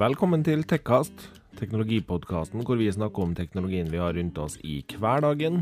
[0.00, 1.26] Velkommen til Tekkast,
[1.58, 5.58] teknologipodkasten hvor vi snakker om teknologien vi har rundt oss i hverdagen.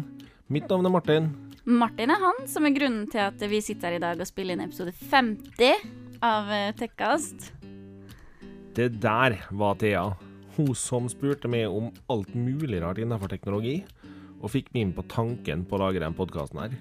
[0.47, 1.27] Mitt navn er Martin.
[1.67, 4.55] Martin er han som er grunnen til at vi sitter her i dag og spiller
[4.55, 5.83] inn episode 50
[6.23, 7.49] av eh, Tekkast.
[8.79, 10.07] Det der var Thea.
[10.55, 13.81] Hun som spurte meg om alt mulig rart innenfor teknologi,
[14.39, 16.79] og fikk meg inn på tanken på å lage den podkasten her.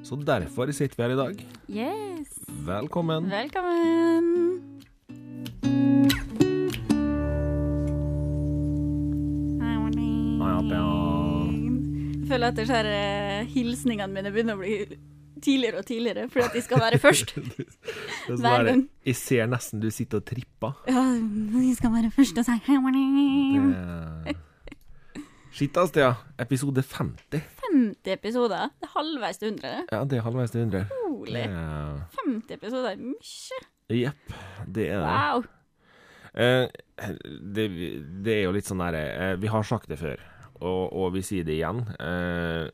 [0.00, 1.48] Så derfor sitter vi her i dag.
[1.68, 2.32] Yes.
[2.64, 3.28] Velkommen.
[3.28, 4.37] Velkommen.
[10.66, 14.74] Jeg føler at disse eh, hilsningene mine begynner å bli
[15.42, 17.30] tidligere og tidligere, fordi at de skal være først.
[18.28, 18.82] Er Hver gang.
[19.06, 20.74] Jeg ser nesten du sitter og tripper.
[20.90, 23.70] Ja, de skal være først og si hei, morning.
[25.54, 25.94] Shit, ass,
[26.38, 27.40] Episode 50.
[27.64, 28.68] 50 episoder.
[28.78, 29.86] Det er halvveis til 100.
[29.92, 30.84] Ja, det er halvveis til 100.
[31.06, 31.32] Holy.
[31.32, 33.62] Det- 50 episoder er mye.
[33.88, 34.34] Jepp,
[34.74, 35.08] det er det.
[35.08, 35.44] Wow.
[36.34, 36.68] Eh,
[37.56, 37.64] det.
[38.24, 40.20] Det er jo litt sånn derre eh, Vi har sagt det før,
[40.60, 41.82] og, og vi sier det igjen.
[42.00, 42.68] Eh,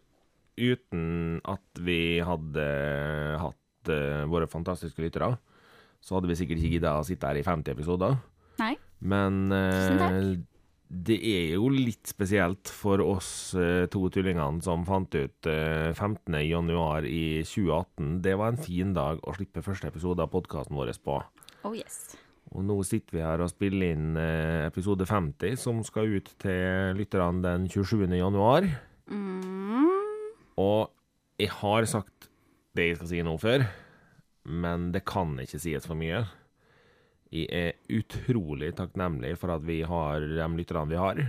[0.54, 2.66] uten at vi hadde
[3.42, 5.34] hatt eh, våre fantastiske lyttere,
[6.04, 8.18] så hadde vi sikkert ikke gidda å sitte her i 50 episoder.
[8.60, 8.74] Nei.
[9.04, 10.34] Men eh,
[10.88, 16.36] det er jo litt spesielt for oss eh, to tullingene som fant ut eh, 15.
[16.44, 18.20] januar i 2018.
[18.24, 21.18] Det var en fin dag å slippe første episode av podkasten vår på.
[21.64, 22.14] Oh yes.
[22.54, 26.94] Og nå sitter vi her og spiller inn eh, episode 50, som skal ut til
[26.98, 28.06] lytterne den 27.
[28.14, 28.68] januar.
[29.10, 29.90] Mm.
[30.62, 30.92] Og
[31.40, 32.28] jeg har sagt
[32.78, 33.66] det jeg skal si nå før,
[34.46, 36.22] men det kan ikke sies for mye.
[37.34, 41.22] Jeg er utrolig takknemlig for at vi har de lytterne vi har,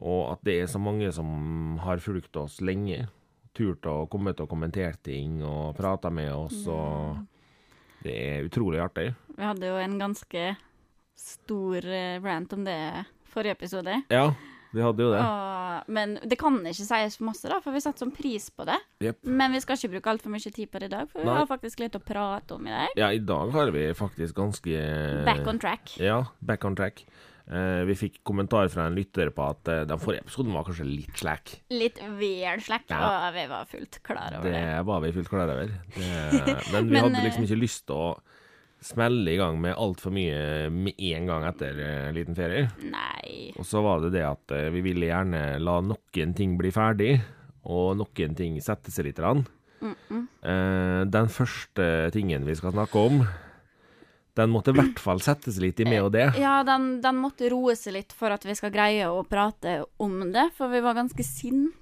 [0.00, 3.08] og at det er så mange som har fulgt oss lenge.
[3.56, 7.18] Turt å komme til å kommentere ting og prate med oss, og
[8.04, 9.10] det er utrolig artig.
[9.36, 10.44] Vi hadde jo en ganske
[11.20, 12.78] stor eh, rant om det
[13.30, 14.02] forrige episode.
[14.10, 14.30] Ja,
[14.72, 15.20] vi hadde jo det.
[15.20, 18.66] Og, men det kan ikke sies for masse, da, for vi satte sånn pris på
[18.68, 18.78] det.
[19.02, 19.22] Yep.
[19.26, 21.38] Men vi skal ikke bruke altfor mye tid på det i dag, for vi Nei.
[21.40, 22.94] har faktisk litt å prate om i dag.
[23.00, 24.84] Ja, i dag har vi faktisk ganske
[25.26, 25.96] Back on track.
[25.98, 27.04] Ja, back on track.
[27.50, 30.84] Eh, vi fikk kommentar fra en lytter på at eh, den forrige episoden var kanskje
[30.86, 31.56] litt slack.
[31.74, 33.00] Litt vel slack, Ja.
[33.26, 34.84] og vi var fullt klar over Det det.
[34.86, 35.72] var vi fullt klar over.
[35.96, 36.12] Det,
[36.72, 38.12] men vi Men, hadde liksom eh, ikke lyst til å
[38.80, 42.70] smelle i gang med altfor mye med en gang etter en liten ferie.
[42.86, 43.50] Nei.
[43.58, 47.18] Og så var det det at vi ville gjerne la noen ting bli ferdig,
[47.68, 49.18] og noen ting sette seg litt.
[49.20, 49.42] Rann.
[49.84, 51.84] Eh, den første
[52.14, 53.20] tingen vi skal snakke om,
[54.40, 56.30] den måtte i hvert fall settes litt i med og det.
[56.40, 60.22] Ja, den, den måtte roe seg litt for at vi skal greie å prate om
[60.34, 61.76] det, for vi var ganske sinte.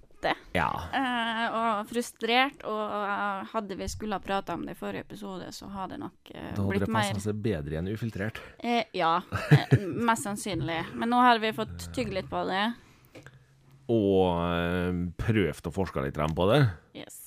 [0.51, 0.67] Ja.
[0.99, 5.53] Eh, og frustrert, og eh, hadde vi skulle ha prata om det i forrige episode,
[5.55, 8.41] så hadde det nok eh, Da hadde det mer passa seg bedre enn ufiltrert.
[8.59, 9.13] eh, Ja,
[9.55, 9.77] eh,
[10.11, 10.81] mest sannsynlig.
[10.99, 12.65] Men nå har vi fått tygge litt på det.
[13.95, 16.61] Og eh, prøvd å forske litt på det.
[16.99, 17.21] Yes.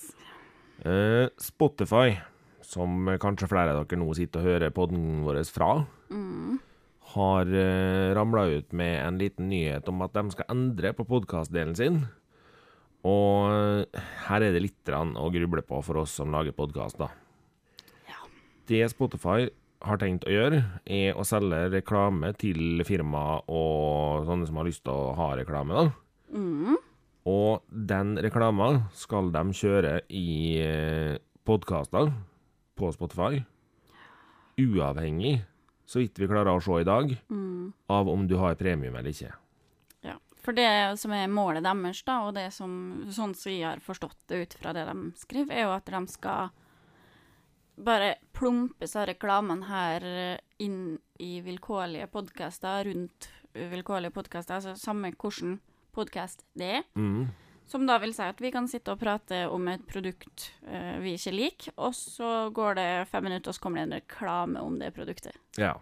[1.40, 2.18] Spotify,
[2.72, 5.74] som kanskje flere av dere nå sitter og hører podden vår fra,
[7.12, 11.76] har uh, ramla ut med en liten nyhet om at de skal endre på podkastdelen
[11.76, 12.04] sin.
[13.02, 17.08] Og eh, her er det litt å gruble på for oss som lager podkast, da.
[18.06, 18.20] Ja.
[18.70, 19.50] Det Spotify
[19.82, 24.84] har tenkt å gjøre, er å selge reklame til firmaer og sånne som har lyst
[24.86, 26.38] til å ha reklame, da.
[26.38, 26.78] Mm.
[27.32, 30.30] Og den reklama skal de kjøre i
[31.42, 32.14] podkaster
[32.82, 33.44] på Spotify,
[34.62, 35.40] uavhengig,
[35.86, 37.74] så vidt vi klarer å se i dag, Mm.
[37.90, 39.34] av om du har premium eller ikke.
[40.04, 40.16] Ja.
[40.42, 44.18] For det som er målet deres, da, og det som sånn som jeg har forstått
[44.28, 46.50] det ut fra det de skriver, er jo at de skal
[47.78, 55.60] bare plumpe så reklamene her inn i vilkårlige podkaster, rundt vilkårlige podkaster, altså samme hvilken
[55.94, 56.84] podkast det er.
[56.96, 57.28] Mm.
[57.72, 61.16] Som da vil si at vi kan sitte og prate om et produkt uh, vi
[61.16, 64.76] ikke liker, og så går det fem minutter, og så kommer det en reklame om
[64.82, 65.38] det produktet.
[65.56, 65.78] Ja.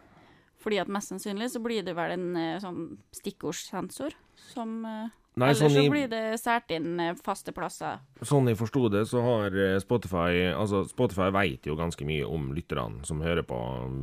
[0.61, 2.83] Fordi at mest sannsynlig så blir det vel en uh, sånn
[3.15, 4.13] stikkordssensor
[4.49, 7.99] som eh, Nei, Eller sånn så i- blir det sært inn eh, faste plasser.
[8.27, 12.49] Sånn jeg forsto det, så har eh, Spotify Altså, Spotify vet jo ganske mye om
[12.57, 13.59] lytterne som hører på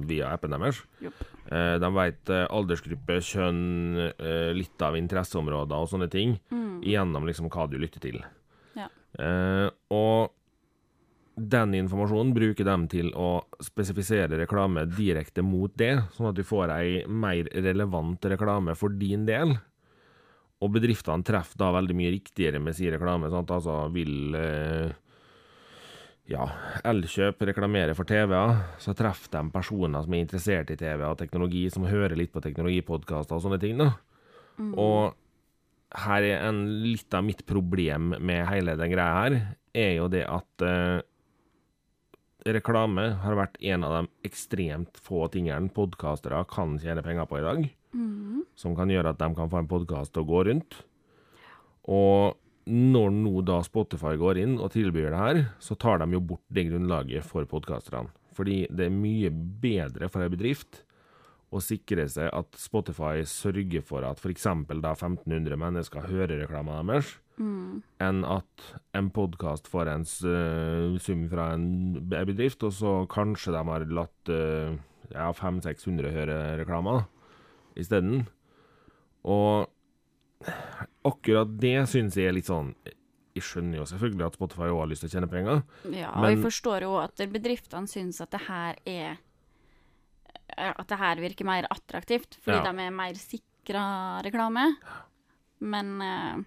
[0.08, 0.80] via appen deres.
[1.02, 3.60] Eh, de vet eh, aldersgruppe, kjønn,
[4.16, 6.38] eh, litt av interesseområder og sånne ting,
[6.86, 8.22] gjennom liksom hva du lytter til.
[8.76, 8.88] Ja.
[9.18, 10.32] Eh, og
[11.36, 16.72] den informasjonen bruker de til å spesifisere reklame direkte mot det, sånn at du får
[16.72, 19.58] ei mer relevant reklame for din del.
[20.64, 23.28] Og bedriftene treffer da veldig mye riktigere med sin reklame.
[23.32, 23.50] Sant?
[23.52, 24.94] Altså vil eh,
[26.32, 26.46] ja,
[26.88, 31.66] Elkjøp reklamerer for TV-er, så treffer de personer som er interessert i TV og teknologi,
[31.70, 33.78] som hører litt på teknologipodkaster og sånne ting.
[33.82, 33.92] da.
[34.80, 35.14] Og
[36.06, 39.38] her er en, litt av mitt problem med hele den greia her,
[39.76, 41.04] er jo det at eh,
[42.56, 47.46] reklame har vært en av de ekstremt få tingene podkastere kan tjene penger på i
[47.46, 47.66] dag.
[48.56, 50.80] Som kan gjøre at de kan få en podkast til å gå rundt.
[51.86, 56.22] Og når nå da Spotify går inn og tilbyr det her, så tar de jo
[56.32, 58.10] bort det grunnlaget for podkasterne.
[58.36, 60.82] Fordi det er mye bedre for en bedrift
[61.54, 64.48] å sikre seg at Spotify sørger for at f.eks.
[64.82, 67.14] da 1500 mennesker hører reklama deres,
[68.02, 68.66] enn at
[68.98, 71.68] en podkast får en eh, sum fra en
[72.10, 74.74] bedrift, og så kanskje de har latt eh,
[75.12, 77.04] ja, 500-600 høre reklama
[77.76, 78.26] isteden.
[79.26, 79.68] Og
[81.06, 82.74] akkurat det syns jeg er litt sånn
[83.36, 85.62] Jeg skjønner jo selvfølgelig at Spotify også har lyst til å tjene penger.
[85.92, 89.16] Ja, og jeg forstår jo at bedriftene syns at det her er
[90.56, 92.72] At det her virker mer attraktivt, fordi Ja.
[92.72, 94.76] de er mer sikra reklame.
[95.60, 96.44] Men uh,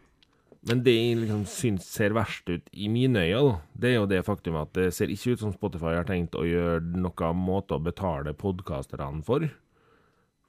[0.66, 4.26] Men det jeg liksom syns ser verst ut i mine øyne, det er jo det
[4.26, 7.84] faktum at det ser ikke ut som Spotify har tenkt å gjøre noen måte å
[7.84, 9.46] betale podkasterne for.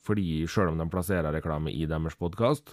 [0.07, 2.73] Fordi selv om de plasserer reklame i deres podkast.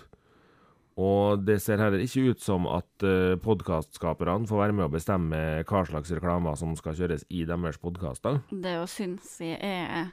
[0.97, 5.41] Og det ser heller ikke ut som at uh, podkastskaperne får være med å bestemme
[5.67, 8.39] hva slags reklamer som skal kjøres i deres podkaster.
[8.49, 10.07] det å synes jeg er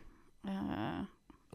[0.44, 1.06] uh,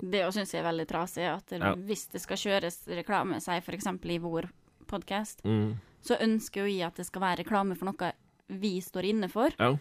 [0.02, 1.76] Det å synes jeg er veldig trasig, at Ja.
[1.76, 3.86] hvis det skal kjøres reklame, si f.eks.
[4.08, 4.48] i vår
[4.88, 5.76] podkast, Mm.
[6.02, 8.14] så ønsker jo jeg at det skal være reklame for noe
[8.50, 9.52] vi står inne for.
[9.60, 9.76] Ja.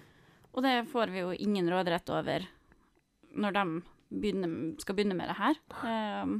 [0.52, 2.44] Og det får vi jo ingen råderett over
[3.32, 5.58] når de begynner, skal begynne med det her.
[5.82, 6.38] Um,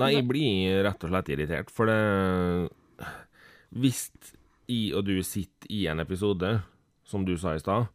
[0.00, 3.08] Nei, jeg blir rett og slett irritert, for det
[3.76, 4.06] Hvis
[4.70, 6.60] jeg og du sitter i en episode,
[7.04, 7.90] som du sa i stad,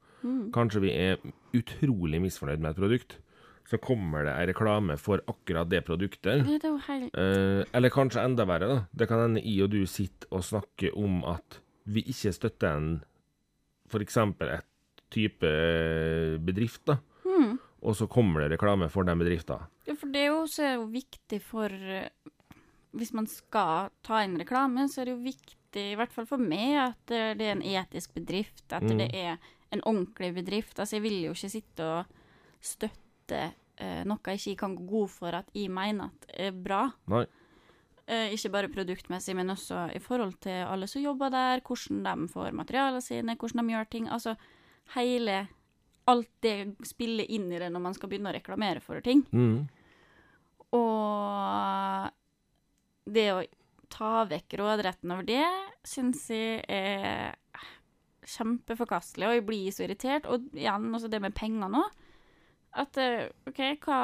[0.54, 1.22] kanskje vi er
[1.58, 3.18] utrolig misfornøyd med et produkt,
[3.68, 6.46] så kommer det ei reklame for akkurat det produktet.
[6.46, 8.78] det er jo helt Eh, eller kanskje enda verre, da.
[8.96, 13.04] Det kan hende jeg og du sitter og snakker om at vi ikke støtter en
[13.92, 14.18] f.eks.
[14.18, 14.66] et
[15.12, 15.52] type
[16.48, 16.98] bedrift, da.
[17.88, 19.64] Og så kommer det reklame for den bedriften.
[19.88, 22.10] Ja, for det er jo også viktig for eh,
[22.98, 26.42] Hvis man skal ta inn reklame, så er det jo viktig, i hvert fall for
[26.42, 28.66] meg, at eh, det er en etisk bedrift.
[28.74, 28.98] At Mm.
[28.98, 29.38] det er
[29.72, 30.80] en ordentlig bedrift.
[30.80, 32.06] Altså, jeg vil jo ikke sitte og
[32.64, 33.42] støtte
[33.78, 36.88] eh, noe jeg ikke kan gå god for at jeg mener at er bra.
[37.12, 37.26] Nei.
[38.08, 42.28] Eh, ikke bare produktmessig, men også i forhold til alle som jobber der, hvordan de
[42.32, 44.08] får materialene sine, hvordan de gjør ting.
[44.10, 44.36] Altså
[44.96, 45.48] hele
[46.08, 46.56] Alt det
[46.88, 49.26] spiller inn i det når man skal begynne å reklamere for ting.
[49.36, 49.68] Mm.
[50.78, 52.12] Og
[53.08, 53.44] det å
[53.92, 55.48] ta vekk råderetten over det,
[55.88, 57.36] syns jeg er
[58.28, 60.28] kjempeforkastelig, og jeg blir så irritert.
[60.28, 61.84] Og igjen, også det med penger nå.
[62.78, 64.00] At eh, OK, hva,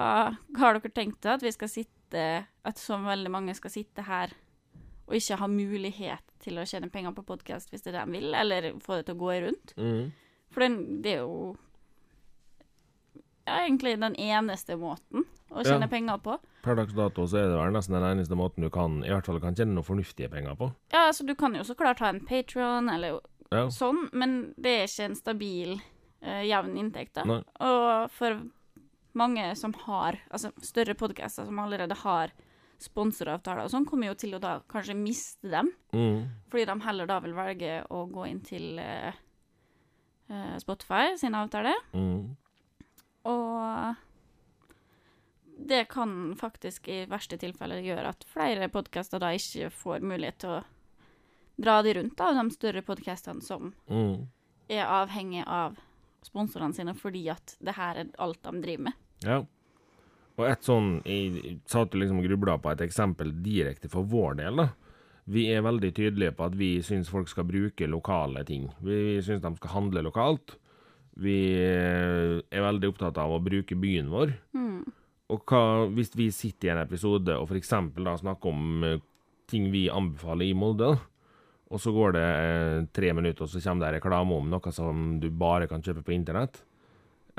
[0.56, 1.28] hva har dere tenkt?
[1.28, 2.24] At vi skal sitte
[2.64, 4.32] At så veldig mange skal sitte her
[5.04, 8.20] og ikke ha mulighet til å tjene penger på podkast hvis det er det de
[8.22, 9.74] vil, eller få det til å gå rundt?
[9.76, 10.06] Mm.
[10.54, 11.56] For den, det er jo
[13.48, 15.88] ja, egentlig den eneste måten å tjene Ja.
[15.88, 16.38] penger på.
[16.64, 19.26] Per dags dato så er det vel nesten den eneste måten du kan i hvert
[19.26, 20.74] fall kan tjene noe fornuftige penger på.
[20.94, 23.20] Ja, altså du kan jo så klart ha en Patron eller
[23.52, 23.68] Ja.
[23.70, 25.82] sånn, men det er ikke en stabil,
[26.24, 27.24] uh, jevn inntekt, da.
[27.24, 27.44] Nei.
[27.60, 28.40] Og for
[29.14, 32.32] mange som har, altså større podcaster som allerede har
[32.80, 36.30] sponsoravtaler og sånn, kommer jo til å da kanskje miste dem, Mm.
[36.50, 39.14] fordi de heller da vil velge å gå inn til eh,
[40.58, 41.74] Spotify sin avtale.
[41.94, 42.36] Mm.
[43.30, 43.96] Og
[45.68, 50.50] det kan faktisk i verste tilfelle gjøre at flere podkaster da ikke får mulighet til
[50.58, 50.64] å
[51.64, 54.28] dra de rundt, da, de større podkastene som Mm.
[54.70, 55.78] er avhengig av
[56.24, 58.94] sponsorene sine fordi at det her er alt de driver med.
[59.24, 59.44] Ja.
[60.36, 64.56] Og et sånn Jeg satt og liksom grubla på et eksempel direkte for vår del,
[64.56, 64.70] da.
[65.28, 68.66] Vi er veldig tydelige på at vi syns folk skal bruke lokale ting.
[68.82, 70.58] Vi, vi syns de skal handle lokalt.
[71.22, 74.34] Vi eh, er veldig opptatt av å bruke byen vår.
[75.34, 77.74] Og hva, hvis vi sitter i en episode og f.eks.
[78.22, 79.02] snakker om eh,
[79.50, 80.92] ting vi anbefaler i Molde,
[81.74, 85.18] og så går det eh, tre minutter, og så kommer det reklame om noe som
[85.22, 86.64] du bare kan kjøpe på internett,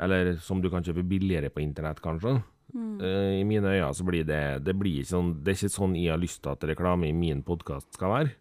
[0.01, 2.39] eller som du kan kjøpe billigere på internett, kanskje.
[2.75, 2.95] Mm.
[3.39, 6.09] I mine øyne så blir det det blir ikke sånn, det er ikke sånn jeg
[6.11, 8.33] har lyst til at reklame i min podkast skal være.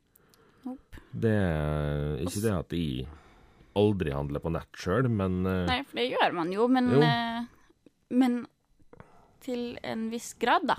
[0.65, 1.03] Nope.
[1.13, 3.05] Det er ikke det at jeg
[3.77, 7.03] aldri handle på nett sjøl, men eh, Nei, for det gjør man jo, men, Jo.
[7.03, 7.45] eh,
[8.11, 8.47] men
[9.45, 10.77] til en viss grad, da.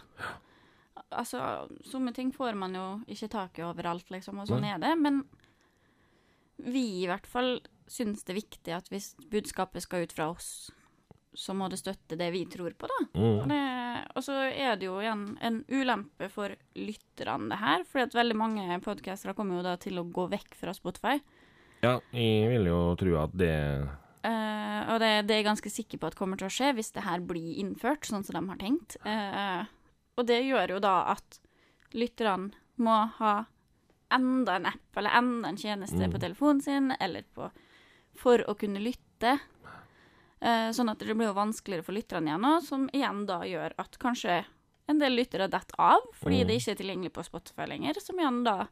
[1.15, 4.73] Altså, somme ting får man jo ikke tak i overalt, liksom, og sånn Nei.
[4.73, 4.95] er det.
[4.99, 5.21] Men
[6.65, 7.59] vi i hvert fall
[7.91, 10.71] syns det er viktig at hvis budskapet skal ut fra oss,
[11.35, 12.99] så må det støtte det vi tror på, da.
[13.19, 13.49] Og, Mm.
[13.51, 17.83] det, og så er det jo igjen en ulempe for lytterne, det her.
[17.83, 21.19] fordi at veldig mange podkastere kommer jo da til å gå vekk fra Spotify.
[21.83, 23.89] Ja, jeg vil jo tro at det
[24.25, 26.87] Uh, og det, det er jeg ganske sikker på at kommer til å skje hvis
[26.95, 28.95] det her blir innført sånn som de har tenkt.
[29.05, 29.67] Uh,
[30.17, 31.37] og det gjør jo da at
[31.93, 32.49] lytterne
[32.81, 33.45] må ha
[34.09, 36.11] enda en app eller enda en tjeneste Mm.
[36.15, 37.51] på telefonen sin eller på,
[38.17, 39.35] for å kunne lytte.
[40.41, 43.77] Uh, sånn at det blir jo vanskeligere for lytterne igjen òg, som igjen da gjør
[43.77, 44.39] at kanskje
[44.89, 46.47] en del lyttere detter av fordi Mm.
[46.47, 48.67] det ikke er tilgjengelig på Spotify lenger, som igjen da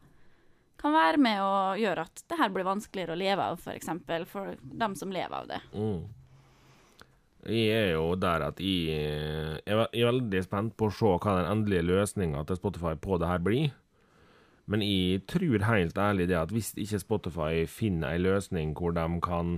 [0.84, 4.25] kan være med å gjøre at det her blir vanskeligere å leve av, for eksempel,
[4.30, 5.62] for dem som lever av det.
[5.74, 6.04] mm.
[7.44, 10.94] Jeg er jo der at jeg jeg er ve- jeg er veldig spent på å
[10.96, 13.74] se hva den endelige løsninga til Spotify på det her blir.
[14.66, 19.04] Men jeg tror helt ærlig det at hvis ikke Spotify finner ei løsning hvor de
[19.25, 19.58] kan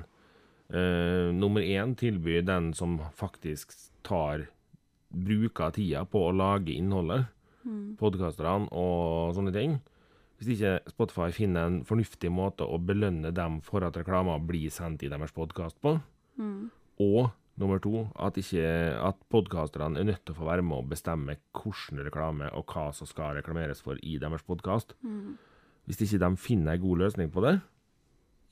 [0.73, 4.47] uh, nummer én tilby den som faktisk tar
[5.13, 7.27] bruker tida på å lage innholdet,
[8.01, 9.77] podkasterne og sånne ting.
[10.37, 15.03] Hvis ikke Spotify finner en fornuftig måte å belønne dem for at reklamer blir sendt
[15.03, 15.95] i deres podkast på,
[16.99, 18.65] og nummer to, at, ikke,
[18.99, 22.89] at podkasterne er nødt til å få være med å bestemme hvordan reklame og hva
[22.93, 24.91] som skal reklameres for i deres podkast.
[25.87, 27.55] Hvis ikke de finner en god løsning på det,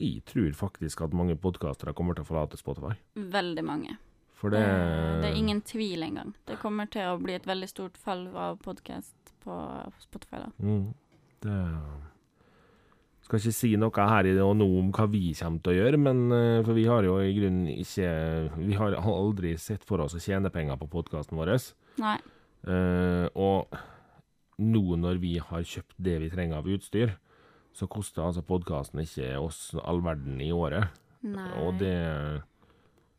[0.00, 2.96] jeg tror faktisk at mange podkastere kommer til å forlate Spotify.
[3.14, 3.98] Veldig mange.
[4.34, 6.32] For det, Det, det er ingen tvil engang.
[6.48, 9.14] Det kommer til å bli et veldig stort fall av podkast
[9.44, 9.54] på
[10.02, 10.50] Spotify, da.
[10.58, 10.88] Mm,
[11.44, 11.60] det
[13.24, 15.78] Skal ikke si noe her i det og nå om hva vi kommer til å
[15.78, 18.08] gjøre, men eh, for vi har jo i grunnen ikke
[18.58, 21.56] Vi har aldri sett for oss å tjene penger på podkasten vår.
[22.02, 22.18] Nei.
[22.64, 23.74] Uh, og
[24.56, 27.16] nå når vi har kjøpt det vi trenger av utstyr,
[27.74, 30.94] så koster altså podkasten ikke oss all verden i året.
[31.26, 31.48] Nei.
[31.64, 31.96] Og det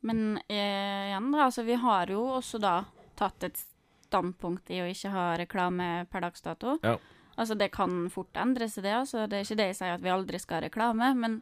[0.06, 2.76] Men eh, igjen, da, altså vi har jo også da
[3.18, 3.58] tatt et
[4.06, 6.78] standpunkt i å ikke ha reklame per dags dato.
[6.86, 6.96] Ja.
[7.36, 8.94] Altså det kan fort endre seg, det.
[8.96, 11.42] altså Det er ikke det jeg sier at vi aldri skal ha reklame, men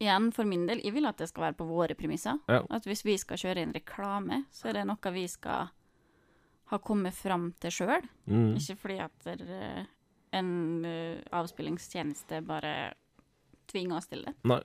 [0.00, 2.38] igjen, for min del, jeg vil at det skal være på våre premisser.
[2.48, 2.62] Ja.
[2.72, 5.68] At hvis vi skal kjøre inn reklame, så er det noe vi skal
[6.70, 8.06] ha kommet fram til sjøl.
[8.30, 9.84] mm, Ikke fordi at eh,
[10.38, 10.50] en
[10.86, 12.74] eh, avspillingstjeneste bare
[13.70, 14.36] tvinger oss til det.
[14.48, 14.62] Nei.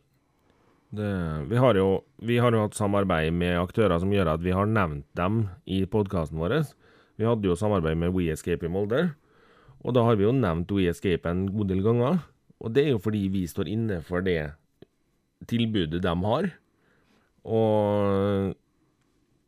[0.95, 1.07] Det,
[1.49, 1.87] vi, har jo,
[2.23, 5.81] vi har jo hatt samarbeid med aktører som gjør at vi har nevnt dem i
[5.89, 6.61] podkasten vår.
[7.19, 9.01] Vi hadde jo samarbeid med We Escape i Molde,
[9.85, 12.23] og da har vi jo nevnt We Escape en god del ganger.
[12.57, 14.55] Og det er jo fordi vi står inne for det
[15.49, 16.47] tilbudet de har.
[17.45, 18.55] Og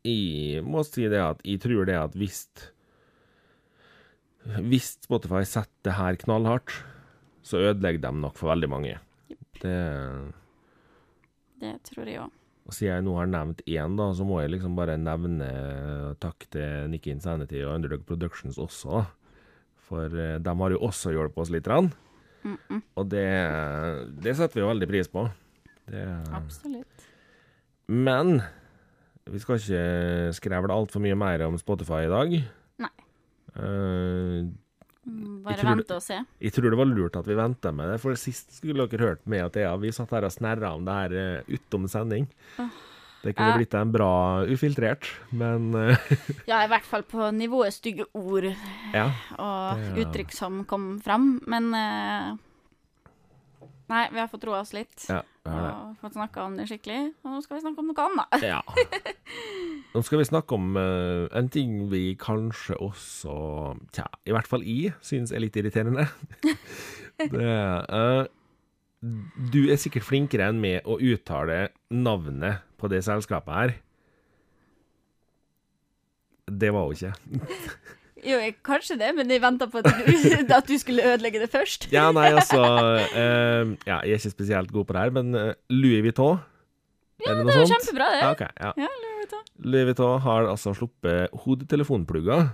[0.06, 2.46] jeg må si det at jeg tror det at hvis
[4.64, 6.72] Hvis Spotify setter det her knallhardt,
[7.44, 8.94] så ødelegger de nok for veldig mange.
[9.60, 9.74] Det
[11.60, 12.30] Det tror jeg òg.
[12.64, 16.46] og Siden jeg nå har nevnt én, da, så må jeg liksom bare nevne takk
[16.50, 18.88] til Nick Insanity og Underdog Productions også.
[18.88, 19.04] da.
[19.88, 21.64] For eh, de har jo også hjulpet oss litt.
[21.64, 21.90] grann.
[22.44, 23.26] Mm -mm, Og det,
[24.22, 25.26] det setter vi jo veldig pris på.
[25.88, 27.04] Det, absolutt.
[27.88, 28.42] men
[29.24, 32.34] vi skal ikke skrevle altfor mye mer om Spotify i dag.
[32.78, 32.90] Nei.
[35.08, 36.18] Mm, Bare vente og se.
[36.40, 39.26] jeg tror det var lurt at vi venta med det, for sist skulle dere hørt
[39.26, 39.76] med at Thea.
[39.80, 42.28] vi satt her og snerra om det her eh, utom sending.
[42.58, 42.68] Åh.
[43.22, 44.10] Det kunne blitt en bra
[44.46, 46.10] ufiltrert, men eh,
[46.50, 48.46] Ja, i hvert fall på nivået stygge ord
[48.94, 49.08] ja.
[49.36, 51.40] og Det- uttrykk som kom fram.
[51.50, 52.36] Men eh,
[53.88, 55.06] Nei, vi har fått roa oss litt.
[55.08, 55.22] Ja.
[55.48, 57.14] Og fått snakka om det skikkelig.
[57.24, 58.44] Og nå skal vi snakke om noe annet.
[58.44, 58.60] Ja.
[59.94, 63.32] Nå skal vi snakke om uh, en ting vi kanskje også
[63.96, 66.04] Tja, i hvert fall jeg syns er litt irriterende.
[67.32, 67.54] det,
[67.88, 68.28] uh,
[69.00, 73.76] du er sikkert flinkere enn meg å uttale navnet på det selskapet her.
[76.48, 77.12] Det var hun ikke.
[78.18, 80.06] Jo, jeg, kanskje det, men jeg venta på at du,
[80.58, 81.88] at du skulle ødelegge det først.
[81.94, 85.52] Ja, nei, altså uh, Ja, jeg er ikke spesielt god på det her, men eh,
[85.70, 86.40] Louis Vuitton
[87.22, 88.22] Ja, det det er jo kjempebra, det.
[88.22, 88.72] Ja, okay, ja.
[88.78, 89.44] Ja, Louis Vuitton.
[89.66, 92.48] Louis Vuitton har altså sluppet hodetelefonplugger.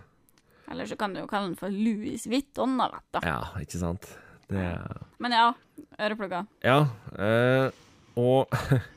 [0.73, 3.25] Eller så kan du jo kalle den for Louis Vuitton, da.
[3.25, 4.09] Ja, ikke sant?
[4.49, 4.65] Det
[5.19, 5.53] Men ja,
[6.01, 6.45] øreplugger.
[6.65, 6.87] Ja,
[7.19, 7.71] øh,
[8.17, 8.49] og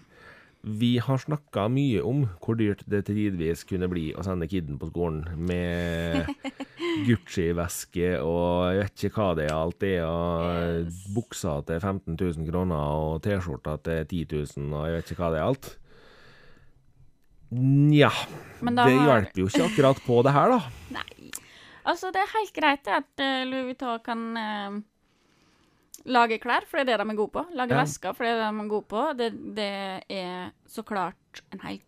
[0.68, 4.90] vi har snakka mye om hvor dyrt det tidvis kunne bli å sende kiden på
[4.92, 6.28] skolen med
[7.08, 10.46] Gucci-veske og jeg vet ikke hva det er alt det, og
[10.88, 11.02] Yes.
[11.16, 14.24] buksa til 15 000 kroner og T-skjorta til 10
[14.58, 15.70] 000 og jeg vet ikke hva det er alt.
[17.58, 18.10] Nja,
[18.60, 20.60] det hjelper jo ikke akkurat på det her, da.
[20.98, 21.32] Nei.
[21.88, 24.74] Altså, det er helt greit at eh, Louis Vuitton kan eh,
[26.06, 27.46] Lage klær, for det er det de er gode på.
[27.56, 27.82] Lage Ja.
[27.84, 29.18] vesker, for det er det de er gode på.
[29.18, 31.84] Det, det er så klart en helt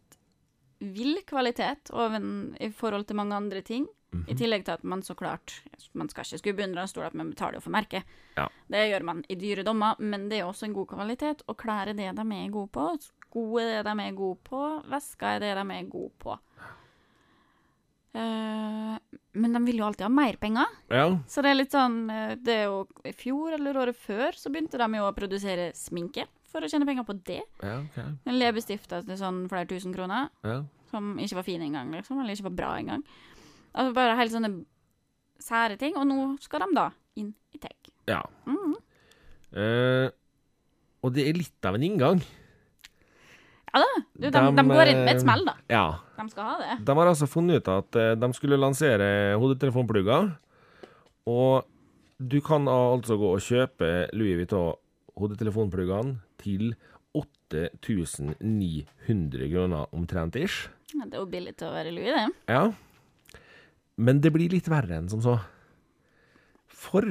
[0.79, 3.87] vill kvalitet oven, i forhold til mange andre ting.
[4.11, 4.25] Mhm.
[4.27, 5.61] I tillegg til at man så klart
[5.93, 8.03] Man skal ikke skue beundre en stol at man betaler for merket.
[8.37, 8.47] Ja.
[8.69, 11.41] Det gjør man i dyre dommer, men det er også en god kvalitet.
[11.47, 12.97] Og klær er det de er gode på.
[13.01, 14.81] Sko er det de er gode på.
[14.89, 16.37] Vesker er det de er gode på.
[18.17, 18.95] Eh,
[19.37, 20.71] men de vil jo alltid ha mer penger.
[20.89, 21.05] Ja.
[21.29, 24.49] Så det er litt sånn eh, Det er jo i fjor eller året før så
[24.49, 27.43] begynte de jo å produsere sminke for å tjene penger på det.
[27.61, 28.15] Ja, okay.
[28.25, 30.63] En leppestifter til sånn flere tusen kroner, Ja.
[30.89, 32.17] som ikke var fin engang, liksom.
[32.19, 33.03] Eller ikke var bra engang.
[33.75, 34.65] Altså bare helt sånne
[35.39, 35.93] sære ting.
[35.95, 36.89] Og nå skal de da
[37.21, 37.77] inn i tech.
[38.07, 38.23] ja.
[38.47, 38.75] Mm -hmm.
[39.53, 40.09] uh,
[41.03, 42.21] og det er litt av en inngang.
[43.69, 43.89] Ja da.
[43.95, 45.53] Du, de, de, de går inn med eh, et smell, da.
[45.71, 45.85] Ja.
[46.17, 46.77] De skal ha det.
[46.87, 49.09] De har altså funnet ut at eh, de skulle lansere
[49.39, 50.31] hodetelefonplugger.
[51.29, 51.53] Og
[52.19, 54.73] du kan altså gå og kjøpe Louis Vuitton
[55.19, 56.73] hodetelefonpluggene til
[57.15, 60.69] 8900 kroner omtrent ish.
[60.95, 62.27] Ja, det er jo billig til å være Louis, det.
[62.49, 62.71] Ja.
[63.99, 65.35] Men det blir litt verre enn som så.
[66.69, 67.03] For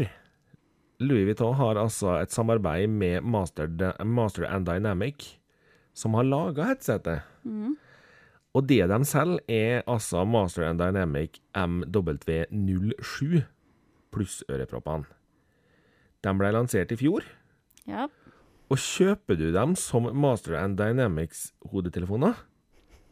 [0.99, 3.69] Louis Vuitton har altså et samarbeid med Master,
[4.05, 5.38] Master and Dynamic,
[5.99, 7.27] som har laga headsetet.
[7.43, 7.75] Mm.
[8.57, 13.43] Og det de selger, er altså Master and Dynamic MW07
[14.15, 15.07] pluss øreproppene.
[16.25, 17.27] De ble lansert i fjor.
[17.87, 18.09] Ja.
[18.69, 22.35] Og kjøper du dem som Master and Dynamics hodetelefoner,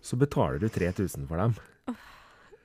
[0.03, 1.55] så betaler du 3000 for dem.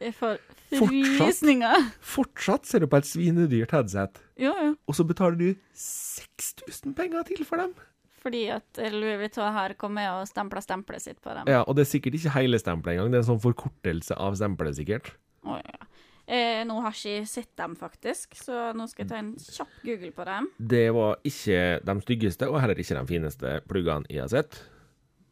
[0.01, 0.39] Jeg får
[0.73, 1.85] frysninger.
[2.01, 4.73] Fortsatt ser du på et svinedyrt headset, ja, ja.
[4.87, 5.47] og så betaler du
[5.77, 7.75] 6000 penger til for dem.
[8.21, 11.49] Fordi at Louis Vuitton har kommet og stempla stempelet sitt på dem.
[11.49, 14.37] Ja, Og det er sikkert ikke hele stempelet engang, det er en sånn forkortelse av
[14.37, 15.15] stempelet, sikkert.
[15.41, 15.87] Oh, ja.
[16.29, 19.73] eh, nå har jeg ikke sett dem, faktisk, så nå skal jeg ta en kjapp
[19.87, 20.51] Google på dem.
[20.75, 24.61] Det var ikke de styggeste, og heller ikke de fineste pluggene jeg har sett.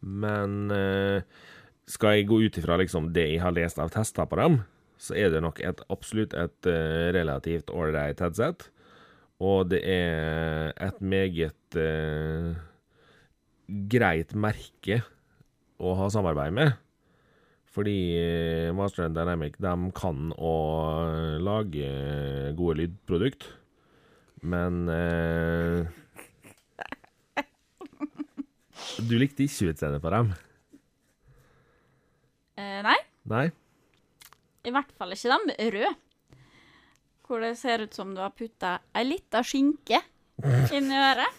[0.01, 1.21] Men eh,
[1.89, 4.61] skal jeg gå ut ifra liksom det jeg har lest av tester på dem,
[4.99, 8.67] så er det nok et, absolutt et uh, relativt ålreit headset.
[9.39, 12.57] Og det er et meget eh,
[13.91, 15.01] greit merke
[15.79, 16.73] å ha samarbeid med.
[17.69, 20.53] Fordi eh, Master and Dynamic de kan å
[21.45, 21.89] lage
[22.57, 23.45] gode lydprodukt.
[24.41, 25.85] Men eh,
[29.05, 30.31] Du likte ikke utseendet på dem?
[32.59, 32.97] Eh, nei,
[33.31, 33.45] Nei?
[34.67, 35.91] i hvert fall ikke de røde.
[37.29, 40.01] Hvor det ser ut som du har putta ei lita skinke
[40.73, 41.37] inni øret.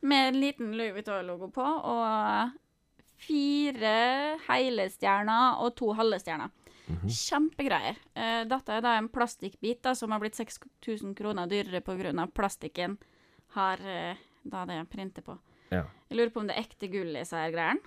[0.00, 2.54] Med en liten Louis Vuitton-logo på, og
[3.20, 6.52] fire hele stjerner og to halve stjerner.
[7.06, 7.98] Kjempegreier.
[8.18, 12.26] Eh, dette er da en plastikkbit da, som har blitt 6000 kroner dyrere pga.
[12.34, 12.96] plastikken
[13.54, 15.36] har eh, da det printet på.
[15.70, 15.84] Ja.
[16.08, 17.80] Jeg lurer på om det er ekte gull i disse her greiene.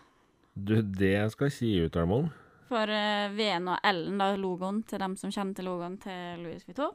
[0.54, 2.30] Du, det skal jeg si ut, Armond.
[2.70, 6.64] For eh, V-en og L-en, da logoen til dem som kjenner til logoen til Louis
[6.68, 6.94] Vuitton,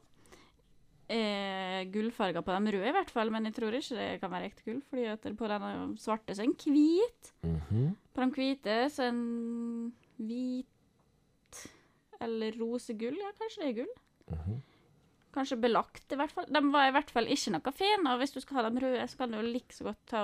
[1.09, 4.51] er gullfarger på de røde i hvert fall, men jeg tror ikke det kan være
[4.51, 7.33] ekte gull, fordi på den svarte så er en hvit.
[7.43, 7.87] Mhm.
[8.15, 11.63] På de hvite så er en hvit
[12.21, 13.95] eller rosegull, ja, kanskje det er gull.
[14.35, 14.61] Mhm.
[15.33, 16.47] Kanskje belagt, i hvert fall.
[16.51, 19.05] De var i hvert fall ikke noe fine, og hvis du skal ha dem røde,
[19.09, 20.23] så kan du jo like så godt ta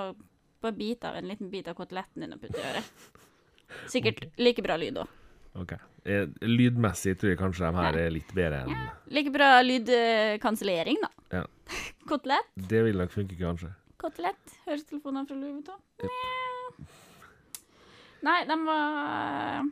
[0.61, 3.09] bare bite av en liten bit av koteletten din og putte i øret.
[3.91, 5.07] Sikkert like bra lyd òg.
[5.61, 5.75] OK.
[6.05, 8.83] Eh, Lydmessig tror jeg kanskje de her er litt bedre enn ja.
[9.09, 11.09] Like bra lydkansellering, da.
[11.39, 11.43] Ja.
[12.09, 12.51] Kotelett.
[12.55, 13.71] Det vil nok funke, kanskje.
[14.01, 14.53] Kotelett.
[14.67, 15.81] Høretelefoner fra Louis Vuitton.
[16.05, 16.91] Yep.
[18.25, 19.65] Nei, de var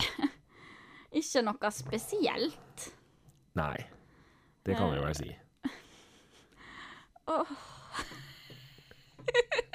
[1.20, 2.88] ikke noe spesielt.
[3.58, 3.76] Nei.
[4.66, 5.30] Det kan vi vel si.
[7.34, 7.54] Åh.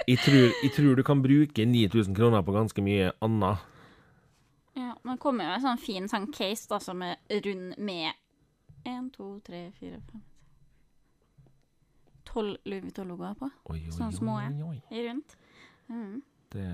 [0.06, 3.64] Jeg tror, jeg tror du kan bruke 9000 kroner på ganske mye annet.
[4.76, 8.12] Ja, men det kommer jo en sånn fin sånn case da, som er rund med
[8.86, 10.24] én, to, tre, fire, fem
[12.26, 13.48] Tolv Louis Vuitton-logoer på.
[13.72, 14.36] Oi, oi, Sånn små,
[14.92, 15.38] rundt.
[15.88, 16.20] Mm.
[16.52, 16.66] Det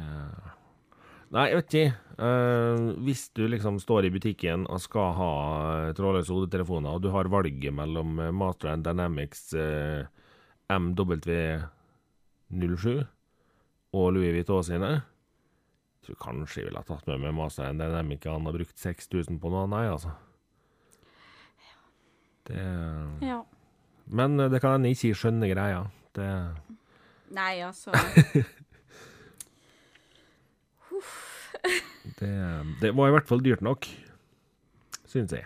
[1.32, 1.92] Nei, jeg vet ikke.
[2.20, 5.32] Uh, hvis du liksom står i butikken og skal ha
[5.78, 10.04] eh, trådløse hodetelefoner, og du har valget mellom eh, Master and Dynamics uh,
[10.68, 13.08] MW07
[13.96, 14.92] og Louis Vuitton sine
[16.06, 17.78] tror kanskje jeg ville ha tatt med meg masteren.
[17.80, 20.12] Det er nemlig ikke han har brukt 6000 på noe nei, altså.
[22.50, 22.62] Det
[23.22, 23.42] Ja.
[24.12, 25.84] Men eh, det kan hende jeg ikke skjønner greia.
[26.18, 26.28] Det
[27.32, 27.94] Nei, altså
[32.20, 32.32] Det,
[32.82, 33.86] det var i hvert fall dyrt nok,
[35.08, 35.46] syns jeg.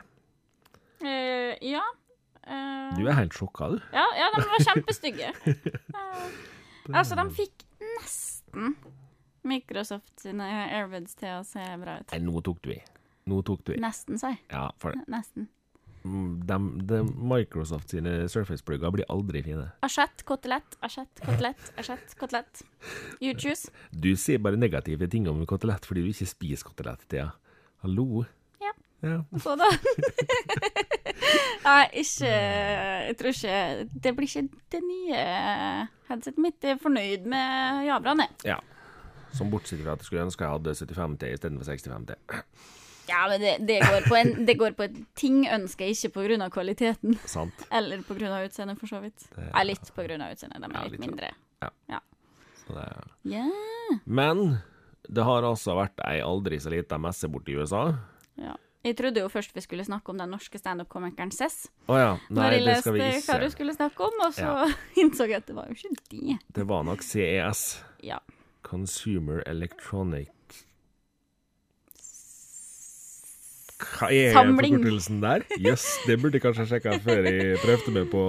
[1.04, 1.84] Uh, Ja.
[2.46, 3.80] Uh, Du er helt sjokka, du.
[3.94, 5.32] Ja, ja, de var kjempestygge.
[5.46, 6.28] Uh,
[7.00, 7.66] altså, de fikk
[8.00, 8.76] nesten
[9.46, 12.12] Microsoft sine Airbuds til å se bra ut.
[12.16, 12.80] Nei, nå tok du i.
[13.30, 13.82] Nå tok du i.
[13.82, 14.42] Nesten, sa jeg.
[14.54, 15.06] Ja, for det.
[15.12, 15.48] Nesten.
[16.06, 19.72] De, de Microsoft sine Surface-plugger blir aldri fine.
[19.86, 22.62] Asjett, kotelett, asjett, kotelett, asjett, kotelett.
[23.18, 23.72] You choose.
[23.90, 27.32] Du sier bare negative ting om kotelett fordi du ikke spiser kotelett, Thea.
[27.82, 28.22] Hallo?
[28.62, 28.76] Ja.
[29.06, 29.18] Ja.
[29.42, 29.66] Så da
[31.66, 33.58] Nei, ikke Jeg tror ikke
[34.06, 35.20] Det blir ikke det nye
[36.10, 36.58] headsetet mitt.
[36.64, 38.38] Jeg er fornøyd med Jabran, jeg.
[38.54, 38.60] ja.
[39.36, 42.16] Som bortsett fra at jeg skulle ønske jeg hadde 75T istedenfor 65T.
[43.08, 46.10] Ja, men det, det, går på en, det går på et ting ønsker jeg ikke
[46.48, 47.18] av kvaliteten.
[47.30, 47.66] Sant?
[47.70, 48.02] Eller
[48.34, 49.28] av utseendet, for så vidt.
[49.36, 49.86] Det- Nei, litt
[50.26, 50.64] av utseendet.
[50.64, 51.30] De Ja, er litt litt, mindre.
[52.66, 53.10] Så det er...
[53.30, 53.44] Ja.
[54.10, 54.58] Men
[55.06, 57.92] det har altså vært ei aldri så lita messe borte i USA.
[58.42, 58.56] ja.
[58.86, 61.72] Jeg trodde jo først vi skulle snakke om den norske standup-komikeren Cess.
[61.90, 62.10] Å ja.
[62.30, 62.92] Nei, Når jeg det leste
[63.32, 64.68] hva du skulle snakke om, og så Ja.
[65.02, 66.36] innså jeg at det var jo ikke det.
[66.54, 67.64] Det var nok CES.
[68.06, 68.20] Ja.
[68.66, 70.32] Consumer Electronic
[73.76, 74.78] Hva er Samling.
[74.80, 75.44] forkortelsen der?
[75.62, 78.22] Jøss, det burde jeg kanskje sjekka før jeg prøvde meg på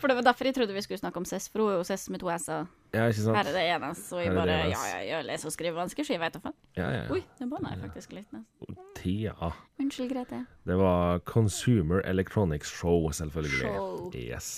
[0.00, 1.84] For det var derfor jeg trodde vi skulle snakke om CES, for hun er jo
[1.86, 2.64] CES med to s-er.
[2.92, 3.36] Ja, ikke sant?
[3.38, 6.04] Her er det ene S, og jeg bare Ja, ja, jeg leser og skriver vansker,
[6.08, 6.56] så jeg veit da faen.
[6.76, 7.04] Ja, ja.
[7.14, 8.26] Oi, det banna jeg faktisk litt.
[8.34, 8.80] nesten.
[8.98, 9.52] Thea.
[9.80, 10.40] Unnskyld, Grete.
[10.66, 13.60] Det var Consumer Electronics Show, selvfølgelig.
[13.62, 14.10] Show.
[14.16, 14.50] Yes.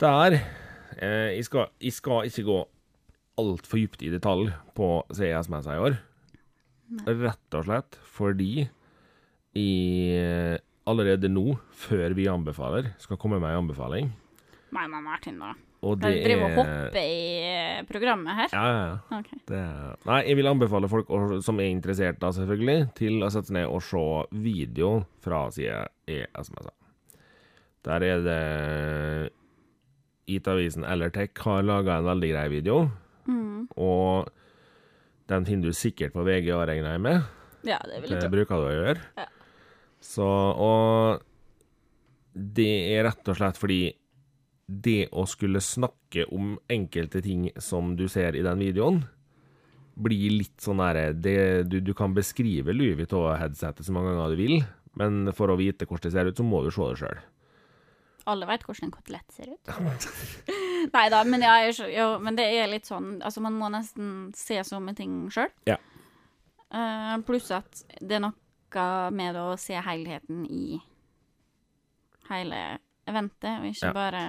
[0.00, 2.62] Der eh, jeg, skal, jeg skal ikke gå
[3.40, 5.98] altfor dypt i detalj på CS-messa i år.
[7.08, 8.66] Rett og slett fordi
[9.56, 9.70] i
[10.88, 14.10] allerede nå, før vi anbefaler, skal komme med en anbefaling.
[14.72, 15.52] Nei, nei, Martin, da.
[15.82, 18.52] Og det du driver og hopper hoppe i eh, programmet her?
[18.54, 19.18] Ja, ja, ja.
[19.18, 19.40] Okay.
[19.50, 19.62] Det,
[20.06, 21.10] nei, jeg vil anbefale folk
[21.42, 24.04] som er interessert, da selvfølgelig, til å sette seg ned og se
[24.44, 24.92] video
[25.24, 26.74] fra sida i SMS-a.
[27.82, 28.40] Der er det
[30.30, 32.84] IT-avisen Ellertech har laga en veldig grei video,
[33.28, 33.68] Mm.
[33.78, 34.30] og
[35.30, 37.22] den finner du sikkert på VG, regner jeg med.
[37.64, 38.32] Ja, det vil jeg Det tro.
[38.34, 39.00] bruker du å gjøre.
[39.16, 39.26] Ja.
[40.02, 41.22] Så, og
[42.34, 43.80] det er rett og slett fordi
[44.66, 49.02] det å skulle snakke om enkelte ting som du ser i den videoen,
[49.94, 54.62] blir litt sånn derre du, du kan beskrive Louis Vuitton-headsetet så mange ganger du vil,
[54.96, 57.20] men for å vite hvordan det ser ut, så må du se det sjøl.
[58.32, 59.64] Alle veit hvordan en kotelett ser ut.
[60.96, 61.44] Nei da, men,
[62.22, 65.50] men det er litt sånn Altså, man må nesten se sånne ting sjøl.
[65.68, 65.76] Ja.
[67.26, 70.78] pluss at det er noe med å se helheten i
[72.30, 73.92] hele eventet, og ikke Ja.
[73.92, 74.22] bare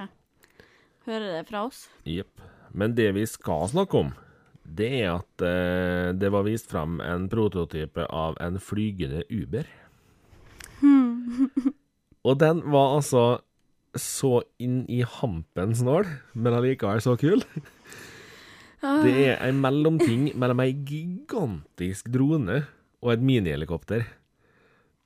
[1.06, 1.86] høre det fra oss.
[2.04, 2.42] Jepp.
[2.74, 4.12] Men det vi skal snakke om,
[4.64, 9.68] det er at uh, det var vist fram en prototype av en flygende Uber.
[12.28, 13.24] Og den var altså
[14.00, 17.44] så inn i hampens nål, men allikevel så kul.
[18.84, 22.64] Det er en mellomting mellom ei gigantisk drone
[23.04, 24.04] og et minihelikopter.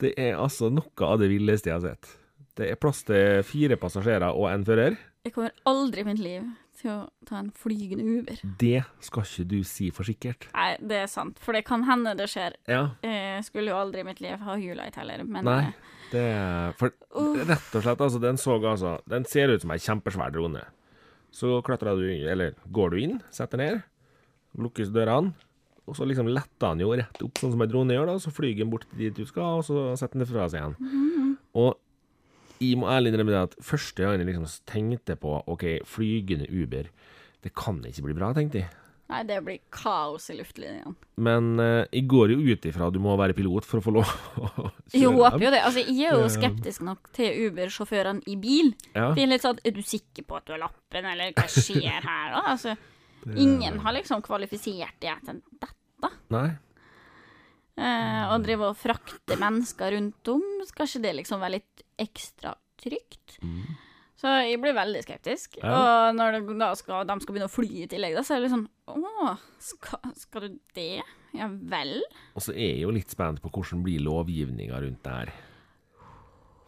[0.01, 2.09] Det er altså noe av det villeste jeg har sett.
[2.57, 4.97] Det er plass til fire passasjerer og en fører.
[5.25, 6.47] Jeg kommer aldri i mitt liv
[6.77, 8.39] til å ta en flygende Uber.
[8.61, 10.47] Det skal ikke du si for sikkert.
[10.53, 12.55] Nei, det er sant, for det kan hende det skjer.
[12.69, 15.59] Ja, Jeg skulle jo aldri i mitt liv ha Hulite heller, men Nei.
[15.67, 16.93] eh, det er For
[17.49, 20.61] rett og slett, altså, den så altså Den ser ut som ei kjempesvær drone.
[21.35, 23.81] Så klatrer du Eller går du inn, setter ned,
[24.57, 25.33] lukkes dørene,
[25.87, 28.15] og så liksom letter han jo rett opp, sånn som ei drone gjør, da.
[28.19, 31.37] Så flyr han bort dit du skal, og så setter han det fra seg igjen.
[31.57, 31.75] Og
[32.59, 36.89] jeg må ærlig innrømme det at første gang jeg liksom tenkte på OK, flygende Uber,
[37.43, 38.69] det kan ikke bli bra, tenkte jeg.
[39.07, 40.91] Nei, det blir kaos i luftlinjene.
[41.23, 43.93] Men uh, jeg går jo ut ifra at du må være pilot for å få
[43.95, 44.09] lov
[44.41, 45.61] å Jeg kjøre håper jo det.
[45.63, 48.73] Altså, jeg er jo skeptisk nok til Uber-sjåførene i bil.
[48.91, 49.13] Ja.
[49.13, 51.47] For jeg er litt sånn Er du sikker på at du har lappen, eller hva
[51.47, 52.43] skjer her, da?
[52.57, 52.75] Altså,
[53.45, 56.11] ingen har liksom kvalifisert deg til dette.
[56.35, 56.49] Nei.
[57.77, 62.55] Eh, å drive og frakte mennesker rundt om, skal ikke det liksom være litt ekstra
[62.81, 63.37] trygt?
[64.17, 65.59] Så jeg blir veldig skeptisk.
[65.61, 65.75] Ja.
[65.77, 68.41] Og når det, da skal, de skal begynne å fly i tillegg, da, så er
[68.41, 71.03] det litt sånn Å, skal, skal du det?
[71.37, 71.99] Ja vel?
[72.33, 75.33] Og så er jeg jo litt spent på hvordan blir lovgivninga rundt det her.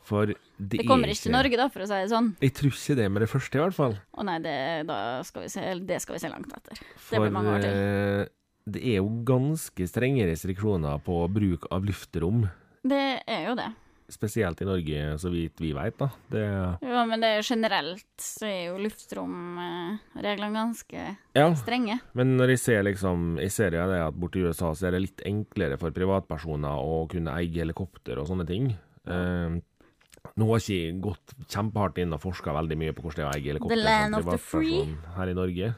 [0.09, 2.31] For det, Det kommer er ikke til Norge, da, for å si det sånn.
[2.41, 3.97] Jeg tror ikke det med det første, i hvert fall.
[3.97, 4.57] Å nei, det,
[4.89, 6.81] da skal vi se, det skal vi se langt etter.
[7.09, 8.35] Det blir mange år til.
[8.73, 12.47] Det er jo ganske strenge restriksjoner på bruk av luftrom.
[12.85, 13.69] Det er jo det.
[14.09, 16.07] Spesielt i Norge, så vidt vi veit, da.
[16.33, 16.41] Det,
[16.81, 21.03] Jo, men det er generelt så er jo luftromreglene ganske
[21.37, 21.99] ja, strenge.
[22.17, 25.03] men når jeg ser liksom Jeg ser jo det at borti USA så er det
[25.05, 28.71] litt enklere for privatpersoner å kunne eie helikopter og sånne ting.
[29.05, 29.59] Eh,
[30.39, 33.37] Nå har ikke gått kjempehardt inn og forska veldig mye på hvordan det er å
[33.37, 33.77] eie helikopter.
[33.77, 35.69] The land of the privatperson Her i Norge.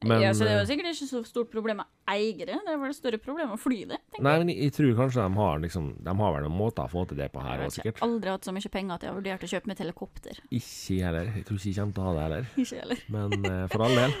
[0.00, 2.60] Men, ja, så det er eh, jo sikkert ikke så stort problem med eiere, det.
[2.72, 3.98] Er vel et større problem å fly det.
[4.16, 7.04] Nei, men jeg, tror kanskje de har liksom De har vel noen måter å få
[7.10, 9.12] til det på her òg, har Jeg har aldri hatt så mye penger at jeg
[9.12, 10.40] har vurdert å kjøpe meg helikopter.
[10.48, 11.28] Ikke heller.
[11.36, 12.48] Jeg tror ikke jeg kommer til å ha det heller.
[12.64, 13.02] Ikke heller.
[13.12, 14.18] Men uh, for all del.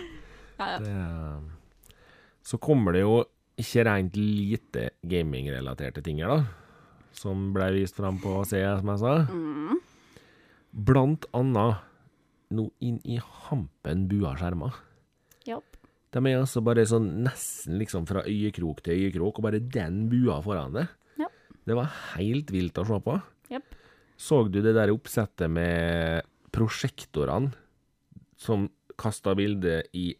[0.60, 0.80] Ja, ja.
[0.84, 1.96] Det,
[2.44, 3.14] så kommer det jo
[3.60, 7.06] ikke rent lite gamingrelaterte ting her, da.
[7.16, 9.14] Som ble vist fram på C, som jeg sa.
[9.32, 9.80] Mm.
[10.90, 11.80] Blant annet
[12.52, 14.76] noe inn i hampen bua skjermer.
[15.48, 15.76] Japp.
[16.10, 20.40] De er altså bare sånn nesten liksom fra øyekrok til øyekrok, og bare den bua
[20.42, 20.86] foran det.
[21.20, 21.36] Yep.
[21.70, 23.14] Det var helt vilt å se på.
[23.54, 23.76] Yep.
[24.20, 27.52] Så du det der oppsettet med prosjektorene
[28.40, 28.66] som
[29.00, 30.10] kasta bildet i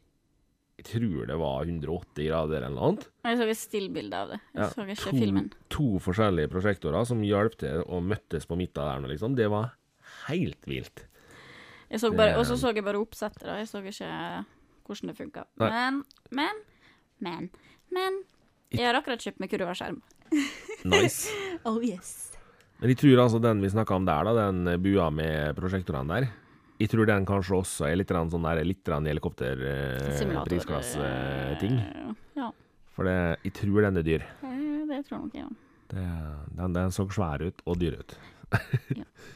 [0.81, 3.03] Jeg tror det var 180 grader eller noe annet.
[3.27, 4.39] Jeg så et stillbilde av det.
[4.55, 5.51] Jeg Ja, så ikke to, filmen.
[5.69, 9.35] to forskjellige prosjektorer som hjalp til og møttes på midten der, nå, liksom.
[9.37, 9.75] Det var
[10.31, 11.03] helt vilt.
[11.91, 13.59] Jeg så bare, og så så jeg bare oppsettet, da.
[13.61, 14.47] Jeg så ikke
[14.91, 15.43] hvordan det funka.
[15.63, 15.95] Men,
[16.35, 16.55] men,
[17.25, 17.43] men,
[17.95, 18.13] men
[18.75, 19.99] Jeg har akkurat kjøpt meg kurvaskjerm.
[20.85, 21.31] Nice.
[21.69, 22.09] Oh yes.
[22.81, 26.25] Men jeg tror altså den vi snakka om der, da, den bua med prosjektorene der,
[26.81, 31.75] jeg tror den kanskje også er litt sånn der, litt helikopterprisklasse-ting.
[31.77, 32.49] eh, Ja,
[32.97, 34.23] For det, jeg tror den er dyr.
[34.43, 35.51] eh, det tror jeg nok òg.
[35.91, 36.05] Det,
[36.57, 38.11] den, den så svær ut, og dyr ut.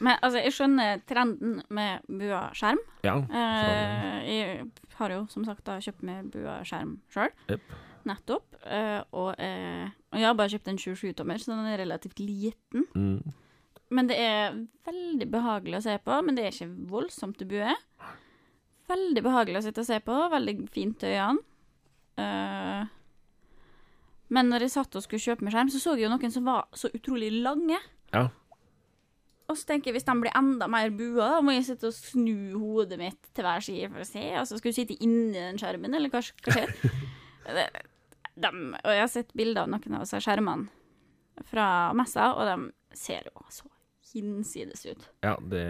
[0.03, 2.81] Men altså, jeg skjønner trenden med bua-skjerm.
[3.05, 3.15] Ja.
[3.29, 4.65] Eh, jeg
[4.99, 7.31] har jo som sagt da kjøpt meg bua-skjerm sjøl.
[7.49, 7.75] yep.
[8.05, 8.59] Nettopp.
[8.69, 12.85] Eh, og, eh, og jeg har bare kjøpt en 27-tommer, så den er relativt liten.
[12.93, 13.33] Mm.
[13.95, 17.73] Men det er veldig behagelig å se på, men det er ikke voldsomt til bue.
[18.89, 21.41] Veldig behagelig å sitte og se på, veldig fint til øynene.
[22.21, 22.93] Eh,
[24.35, 26.47] men når jeg satt og skulle kjøpe meg skjerm, så så jeg jo noen som
[26.47, 27.77] var så utrolig lange.
[28.13, 28.27] Ja.
[29.45, 31.97] Og så tenker jeg hvis de blir enda mer bua, da må jeg sitte og
[31.97, 34.23] snu hodet mitt til hver side for å se.
[34.41, 36.73] Altså, skal du sitte inni den skjermen, eller hva, hva skjer?
[38.41, 42.97] de, og jeg har sett bilder av noen av disse skjermene fra messa, og de
[42.97, 43.69] ser jo så
[44.15, 45.07] hinsides ut.
[45.25, 45.65] ja det,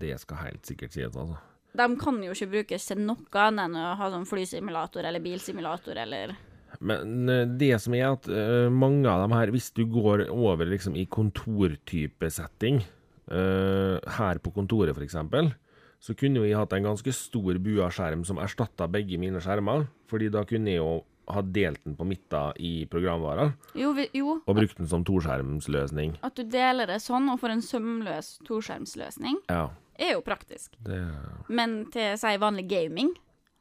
[0.00, 1.38] det skal helt sikkert sies, altså.
[1.76, 5.98] De kan jo ikke brukes til noe annet enn å ha sånn flysimulator eller bilsimulator
[6.00, 6.32] eller
[6.80, 10.68] Men eh, det som er at eh, mange av dem her, hvis du går over
[10.68, 12.95] liksom i kontortype setting, eh,
[13.28, 15.52] her på kontoret eksempel,
[15.98, 20.28] så kunne vi hatt en ganske stor bua skjerm som erstatta begge mine skjermer, fordi
[20.30, 24.54] da kunne jeg jo ha delt den på midten i programvara, Jo, vi, jo og
[24.54, 26.18] brukt den som toskjermsløsning.
[26.22, 30.76] at du deler det sånn og får en sømløs toskjermsløsning, Ja, er jo praktisk.
[30.84, 31.00] det
[31.48, 33.10] Men til si vanlig gaming,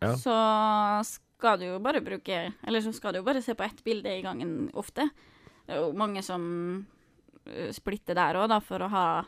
[0.01, 0.13] Ja.
[0.13, 3.83] så skal du jo bare bruke Eller så skal du jo bare se på ett
[3.83, 5.09] bilde i gangen ofte.
[5.65, 6.85] Det er jo mange som
[7.47, 9.25] uh, splitter der òg, da, for å ha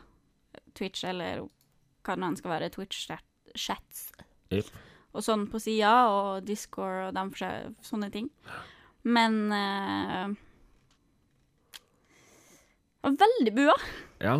[0.74, 1.44] Twitch eller
[2.06, 4.04] hva det skal være, Twitch-chats
[4.48, 4.68] Yep.
[5.12, 8.30] og sånn på sida, og Discord og de forskjell- sånne ting.
[9.04, 10.32] Men uh,
[12.98, 13.74] det var veldig bua.
[14.24, 14.38] Ja.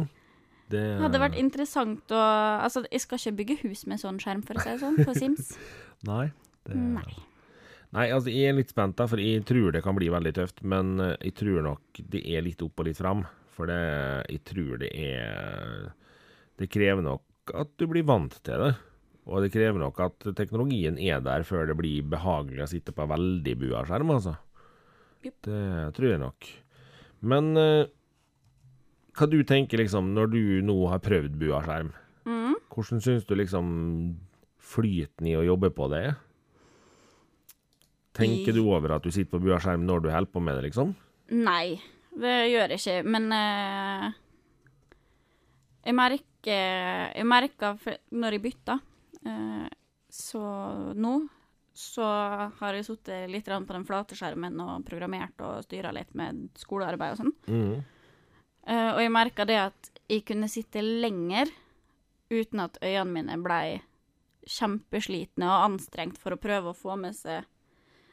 [0.69, 2.19] Det hadde vært interessant å
[2.61, 5.15] Altså, jeg skal ikke bygge hus med sånn skjerm, for å si det sånn, på
[5.17, 5.55] Sims.
[6.09, 6.27] Nei.
[6.69, 7.07] Det, Nei.
[7.97, 10.61] Nei, altså jeg er litt spent, da, for jeg tror det kan bli veldig tøft.
[10.69, 13.23] Men eh, jeg tror nok det er litt opp og litt fram.
[13.57, 13.79] For det,
[14.29, 15.87] jeg tror det er
[16.59, 18.75] Det krever nok at du blir vant til det.
[19.29, 23.05] Og det krever nok at teknologien er der før det blir behagelig å sitte på
[23.05, 24.35] en veldig bua skjerm, altså.
[25.25, 25.35] Yep.
[25.45, 25.63] Det
[25.99, 26.49] tror jeg nok.
[27.29, 27.91] Men uh,
[29.19, 31.93] hva du tenker liksom, når du nå har prøvd bua skjerm?
[32.29, 32.57] Mm.
[32.73, 33.69] Hvordan syns du liksom
[34.69, 36.17] flyten i å jobbe på det er?
[38.19, 40.71] Tenker du over at du sitter på bua skjerm når du holder på med det,
[40.71, 40.97] liksom?
[41.37, 41.77] Nei,
[42.19, 44.09] det gjør jeg ikke, men uh,
[45.85, 47.75] jeg merker Jeg merka
[48.15, 48.79] når jeg bytta,
[49.27, 49.67] eh,
[50.09, 50.43] så
[50.95, 51.17] nå
[51.79, 52.05] så
[52.59, 57.15] har jeg sittet litt på den flate skjermen og programmert og styra litt med skolearbeid
[57.15, 57.35] og sånn.
[57.47, 57.85] Mm.
[58.67, 61.53] Eh, og jeg merka det at jeg kunne sitte lenger
[62.33, 63.79] uten at øynene mine blei
[64.49, 67.47] kjempeslitne og anstrengt for å prøve å få med seg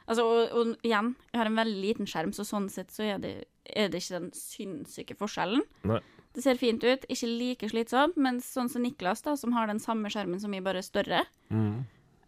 [0.06, 3.22] Altså, og, og igjen, jeg har en veldig liten skjerm, så sånn sett så er
[3.24, 3.32] det,
[3.66, 5.64] er det ikke den sinnssyke forskjellen.
[5.90, 5.98] Nei.
[6.36, 9.80] Det ser fint ut, ikke like slitsomt, men sånn som Niklas, da, som har den
[9.80, 11.76] samme skjermen som jeg, bare større, mm.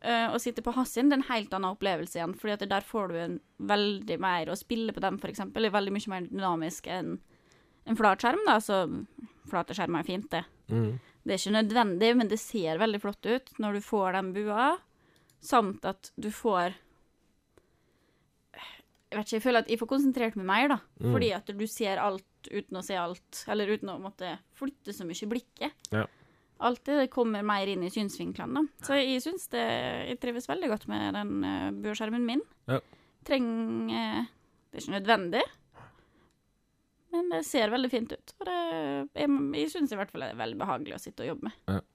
[0.05, 2.87] uh, og sitter på hans sin, det er en helt annen opplevelse igjen, fordi der
[2.87, 3.35] får du en
[3.67, 7.17] veldig mer Å spille på dem, eksempel, er veldig mye mer dynamisk enn
[7.87, 8.81] en flat skjerm, da, så
[9.47, 10.43] flate skjermer er fint, det.
[10.67, 10.97] Mm.
[11.23, 14.67] Det er ikke nødvendig, men det ser veldig flott ut når du får den bua,
[15.43, 16.75] samt at du får
[19.07, 20.77] Jeg vet ikke, jeg føler at jeg får konsentrert meg mer, da.
[20.99, 21.11] Mm.
[21.13, 25.07] Fordi at du ser alt uten å se alt, eller uten å måtte flytte så
[25.07, 25.75] mye blikket.
[25.93, 26.05] Ja.
[26.67, 28.85] Alt det kommer mer inn i synsvinklene, da.
[28.87, 29.63] Så jeg syns det
[30.09, 32.41] Jeg trives veldig godt med den uh, bueskjermen min.
[32.65, 32.79] Ja.
[33.27, 34.31] Trenger uh,
[34.71, 35.43] Det er ikke nødvendig,
[37.13, 38.33] men det ser veldig fint ut.
[38.39, 38.57] Og det,
[39.17, 41.85] jeg, jeg syns i hvert fall det er veldig behagelig å sitte og jobbe med.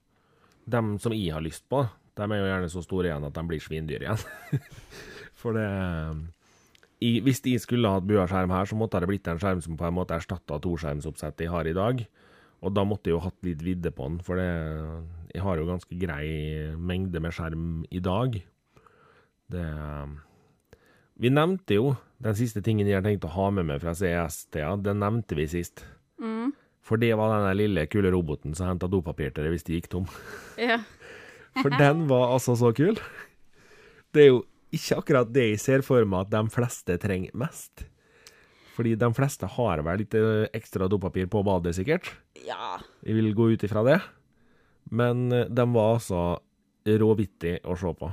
[0.73, 1.83] Dem som jeg har lyst på,
[2.17, 4.23] de er jo gjerne så store igjen at de blir svindyr igjen.
[5.41, 5.67] For det
[7.03, 9.87] i, Hvis de skulle hatt bueskjerm her, så måtte det blitt en skjerm som på
[9.87, 12.03] en måte erstatta toskjermsoppsettet jeg har i dag.
[12.63, 14.47] Og da måtte jeg jo hatt litt vidde på den, for det,
[15.33, 16.27] jeg har jo ganske grei
[16.79, 18.37] mengde med skjerm i dag.
[19.51, 19.67] Det
[21.19, 24.77] Vi nevnte jo den siste tingen jeg har tenkt å ha med meg fra CES-tida,
[24.79, 25.83] den nevnte vi sist.
[26.23, 26.53] Mm.
[26.83, 29.91] For det var den lille kule roboten som henta dopapir til deg hvis de gikk
[29.91, 30.07] tom.
[30.59, 30.79] Ja.
[31.61, 32.97] For den var altså så kul.
[34.15, 34.41] Det er jo
[34.73, 37.85] ikke akkurat det jeg ser for meg at de fleste trenger mest.
[38.73, 42.09] Fordi de fleste har vel litt eh, ekstra dopapir på badet, sikkert.
[42.41, 42.79] ja.
[43.05, 43.99] Jeg vil gå ut ifra det.
[44.89, 46.23] Men eh, de var altså
[46.83, 48.09] råvittige å se på.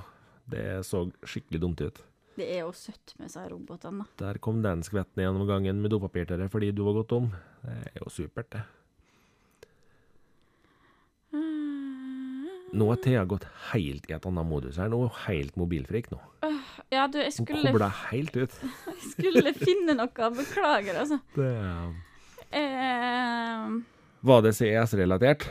[0.51, 2.03] Det så skikkelig dumt ut.
[2.37, 4.07] Det er jo søtt med disse robotene.
[4.21, 7.31] Der kom den skvetten gjennom gangen med dopapir til deg fordi du var gått tom.
[7.65, 8.63] Det er jo supert, det.
[12.73, 14.91] Nå har Thea gått helt i et annet modus her.
[14.93, 16.21] Nå er hun helt mobilfrik nå.
[16.91, 18.55] Ja, du, jeg Hun skulle, kobla helt ut.
[19.15, 20.31] skulle finne noe.
[20.39, 21.21] Beklager, altså.
[21.35, 21.51] Det
[22.51, 23.67] Eh,
[24.27, 25.45] Var det CES-relatert?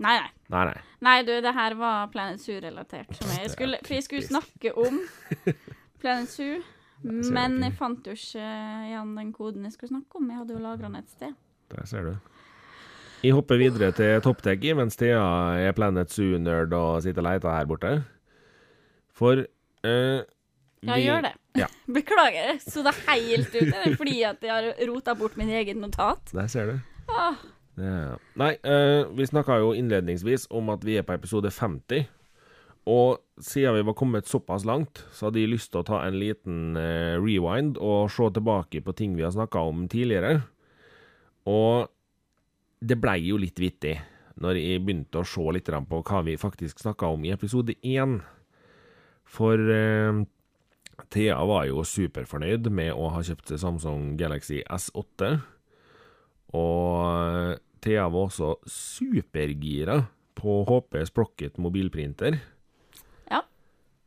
[0.00, 0.30] nei, nei.
[0.48, 0.78] Nei, nei.
[1.04, 3.12] Nei, du, det her var Planet Zoo-relatert.
[3.20, 3.50] Jeg
[3.84, 5.02] for jeg skulle snakke om
[6.00, 6.62] Planet Zoo,
[7.04, 8.48] men jeg jeg fant jo ikke
[8.88, 10.30] igjen den koden jeg skulle snakke om.
[10.32, 11.36] Jeg hadde jo lagra den et sted.
[11.70, 12.14] Der ser du.
[13.20, 15.20] Jeg hopper videre til ToppTech mens Thea
[15.60, 17.90] er Planet Zoo-nerd og sitter og leter her borte.
[19.12, 19.42] For
[19.84, 20.22] eh,
[20.86, 21.32] Ja, gjør det.
[21.60, 21.66] Ja.
[21.96, 23.74] Beklager, så det er helt ut.
[24.00, 26.32] Fordi at jeg har rota bort min egen notat.
[26.32, 26.78] Der ser du.
[27.12, 27.36] Ah,
[27.80, 28.16] Ja.
[28.40, 32.06] nei, eh, vi snakka jo innledningsvis om at vi er på episode 50.
[32.88, 36.16] Og siden vi var kommet såpass langt, så hadde jeg lyst til å ta en
[36.16, 40.38] liten eh, rewind og se tilbake på ting vi har snakka om tidligere.
[41.48, 41.88] Og
[42.80, 43.98] det blei jo litt vittig
[44.40, 48.20] når jeg begynte å se litt på hva vi faktisk snakka om i episode 1.
[49.28, 50.22] For eh,
[51.12, 55.34] Thea var jo superfornøyd med å ha kjøpt Samsung Galaxy S8.
[56.56, 60.00] Og Thea var også supergira
[60.40, 62.40] på HP Sprocket mobilprinter.
[63.28, 63.44] Ja.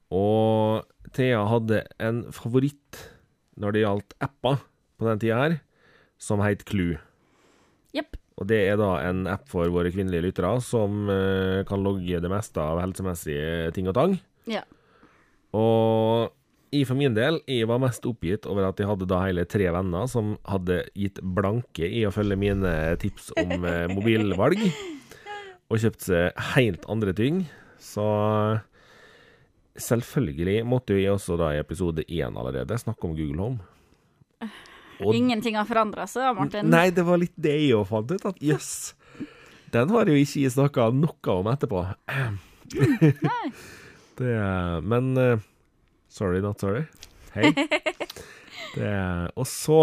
[0.09, 3.05] Og Thea hadde en favoritt
[3.61, 4.65] når det gjaldt apper
[4.97, 5.59] på den tida her,
[6.17, 6.97] som het Clue.
[7.93, 8.17] Jepp.
[8.41, 12.31] Og det er da en app for våre kvinnelige lyttere som eh, kan logge det
[12.31, 14.15] meste av helsemessige ting og tang.
[14.49, 14.63] Ja.
[15.53, 16.33] Og
[16.73, 19.67] jeg for min del, jeg var mest oppgitt over at jeg hadde da hele tre
[19.75, 24.63] venner som hadde gitt blanke i å følge mine tips om eh, mobilvalg,
[25.69, 27.43] og kjøpt seg helt andre ting.
[27.81, 28.03] Så
[29.77, 34.49] selvfølgelig måtte jo jeg også da i episode én allerede snakke om Google Home.
[35.05, 36.69] Og- Ingenting har forandra seg, Martin.
[36.69, 38.93] Nei, det var litt det jeg òg fant ut, at jøss.
[39.73, 41.85] Den har jo ikke jeg snakka noe om etterpå.
[42.13, 43.45] Nei.
[44.13, 44.33] Det,
[44.85, 45.39] men eh,
[46.07, 46.83] sorry, not sorry.
[47.33, 47.49] Hei.
[48.75, 48.91] Det,
[49.33, 49.79] og så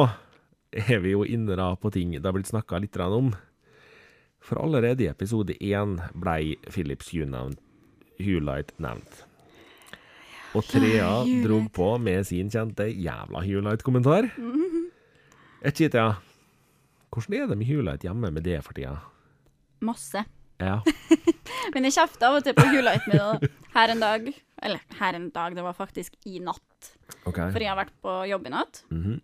[0.71, 3.33] er vi jo inne da på ting det har blitt snakka litt om.
[4.41, 7.11] For allerede i episode én blei Philips
[8.23, 9.25] Hulight nevnt-
[10.55, 11.11] Og Trea
[11.45, 13.43] drog på med sin kjente jævla
[15.61, 16.15] Et kjitt, ja.
[17.13, 18.95] Hvordan er det med Hulight hjemme med det for tida?
[19.85, 20.23] Masse.
[20.61, 20.79] Ja.
[21.75, 24.31] Men jeg kjefter av og til på Hulight med det her en dag.
[24.63, 26.95] Eller her en dag, det var faktisk i natt.
[27.29, 27.51] Okay.
[27.53, 28.85] For jeg har vært på jobb i natt.
[28.91, 29.21] Mm -hmm.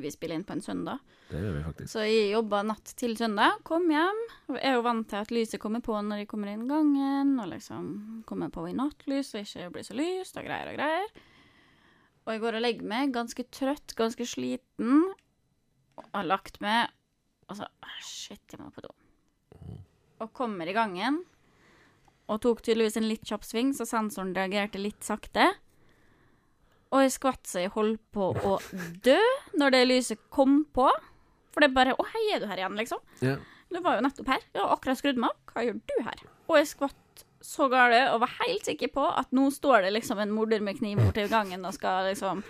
[0.00, 0.98] Vi spiller inn på en søndag.
[1.28, 1.92] Det gjør vi faktisk.
[1.92, 3.58] Så jeg jobba natt til søndag.
[3.62, 4.20] Kom hjem.
[4.48, 7.40] Jeg er jo vant til at lyset kommer på når jeg kommer inn gangen.
[7.40, 11.08] Og liksom kommer på i nattlys og ikke blir så lyst og greier og greier.
[12.26, 15.04] Og jeg går og legger meg ganske trøtt, ganske sliten.
[15.96, 16.90] Og har lagt meg
[17.46, 18.90] Og så ah, Shit, jeg må på do.
[20.18, 21.20] Og kommer i gangen.
[22.26, 25.52] Og tok tydeligvis en litt kjapp sving, så sensoren reagerte litt sakte.
[26.90, 28.56] Og jeg skvatt så jeg holdt på å
[29.06, 29.18] dø
[29.58, 30.88] når det lyset kom på.
[31.54, 33.00] For det er bare 'Å, hei, er du her igjen?' liksom.
[33.22, 33.36] Ja.
[33.70, 34.42] Du var jo nettopp her.
[34.54, 35.54] Jeg har akkurat skrudd meg opp.
[35.54, 36.22] Hva gjør du her?
[36.48, 36.98] Og jeg skvatt
[37.44, 40.78] så gale og var helt sikker på at nå står det liksom en morder med
[40.78, 42.42] kniv borti gangen og skal liksom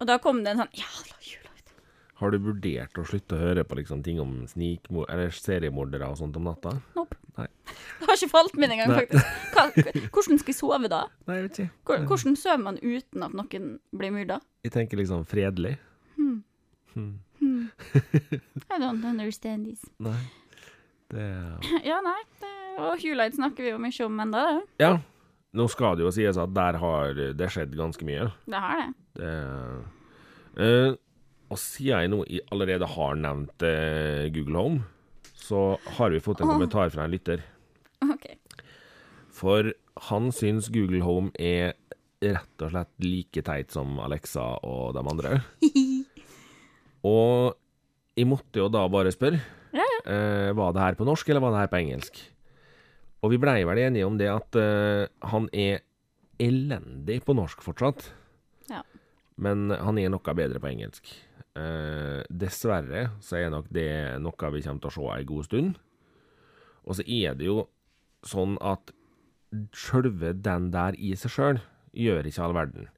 [0.00, 1.74] Og da kom det en sånn Jævla julelukt.
[2.20, 6.18] Har du vurdert å slutte å høre på liksom ting om snikmord eller seriemordere og
[6.20, 6.76] sånt om natta?
[6.98, 7.18] Nope.
[7.38, 7.48] Nei.
[7.98, 9.30] Det har ikke falt min engang, faktisk.
[9.54, 9.64] Hva,
[10.12, 11.00] hvordan skal jeg sove da?
[11.26, 11.98] Nei, jeg vet ikke.
[12.10, 14.38] Hvordan sover man uten at noen blir myrda?
[14.66, 15.76] Jeg tenker liksom fredelig.
[16.18, 16.42] Hmm.
[16.94, 17.14] Hmm.
[18.70, 19.82] I don't understand this.
[19.98, 20.18] Nei.
[21.14, 21.30] Det
[21.90, 22.20] Ja, nei.
[22.42, 22.52] Det,
[22.82, 24.44] og Hulight snakker vi jo mye om ennå.
[24.82, 24.96] Ja.
[25.54, 28.26] Nå skal det jo sies at der har det skjedd ganske mye.
[28.50, 28.88] Det har det.
[29.20, 29.34] Det
[30.54, 30.94] Uh,
[31.50, 32.20] Og siden jeg nå
[32.54, 34.84] allerede har nevnt uh, Google Home,
[35.34, 36.54] så har vi fått en oh.
[36.54, 37.42] kommentar fra en lytter.
[38.06, 38.28] OK.
[39.34, 39.72] For
[40.10, 41.74] han syns Google Home er
[42.22, 45.40] rett og slett like teit som Alexa og de andre.
[47.04, 47.52] Og
[48.16, 49.42] jeg måtte jo da bare spørre.
[50.04, 52.20] Eh, var det her på norsk, eller var det her på engelsk?
[53.24, 55.80] Og vi blei vel enige om det at eh, han er
[56.42, 58.10] elendig på norsk fortsatt.
[58.68, 58.82] Ja.
[59.40, 61.08] Men han er noe bedre på engelsk.
[61.56, 65.78] Eh, dessverre så er nok det noe vi kommer til å se ei god stund.
[66.84, 67.62] Og så er det jo
[68.28, 68.92] sånn at
[69.76, 71.62] sjølve den der i seg sjøl
[71.94, 72.90] gjør ikke all verden.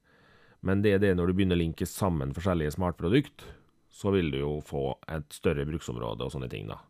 [0.66, 3.44] Men det er det når du begynner å linke sammen forskjellige smartprodukt,
[3.92, 6.80] så vil du jo få et større bruksområde og sånne ting, da.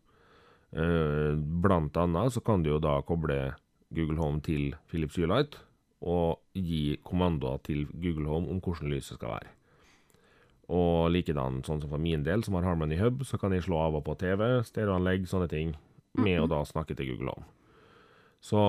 [0.75, 3.55] Eh, Blant annet så kan du jo da koble
[3.93, 5.59] Google Home til Philips Ulight
[6.03, 9.53] og gi kommandoer til Google Home om hvordan lyset skal være.
[10.67, 13.79] Og likedan, sånn som for min del, som har Harmony Hub, så kan jeg slå
[13.85, 15.71] av og på TV, stereoanlegg, sånne ting,
[16.19, 17.47] med å da snakke til Google Home.
[18.43, 18.59] Så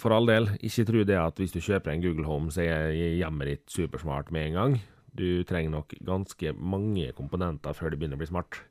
[0.00, 2.96] for all del, ikke tro det at hvis du kjøper en Google Home, så er
[2.96, 4.78] hjemmet ditt supersmart med en gang.
[5.14, 8.64] Du trenger nok ganske mange komponenter før det begynner å bli smart.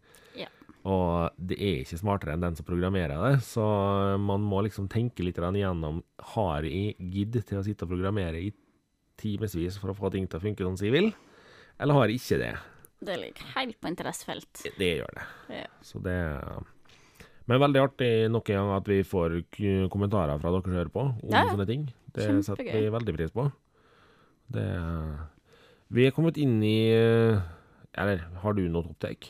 [0.84, 3.64] Og det er ikke smartere enn den som programmerer det, så
[4.20, 6.02] man må liksom tenke litt igjennom
[6.36, 8.52] Har jeg gidd til å sitte og programmere i
[9.16, 11.10] timevis for å få ting til å funke sånn som jeg vil,
[11.80, 12.54] eller har jeg ikke det?
[13.04, 14.64] Det ligger helt på interessefelt.
[14.80, 15.26] Det gjør det.
[15.60, 15.68] Ja.
[15.84, 16.18] Så det
[17.46, 19.34] Men veldig artig nok en gang at vi får
[19.92, 21.90] kommentarer fra dere som hører på, om Ja, sånne ting.
[22.14, 22.44] Det Kjempegøy.
[22.44, 23.52] setter vi veldig pris på.
[24.54, 24.68] Det
[25.92, 29.28] Vi er kommet inn i Eller, har du noe topptek?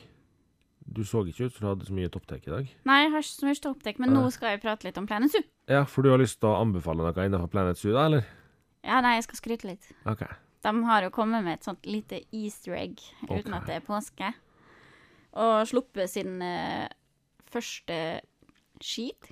[0.86, 2.72] Du så ikke ut som du hadde så mye topptek i dag.
[2.90, 5.34] Nei, jeg har ikke så mye topptek, men nå skal jeg prate litt om Planet
[5.34, 5.46] Zoo.
[5.72, 8.28] Ja, for du har lyst til å anbefale noe innenfor Planet Zoo, da, eller?
[8.84, 9.92] Ja, nei, jeg skal skryte litt.
[10.10, 10.26] OK.
[10.64, 14.30] De har jo kommet med et sånt lite easter egg uten at det er påske.
[15.40, 16.86] Og sluppet sin uh,
[17.52, 17.98] første
[18.84, 19.32] skit.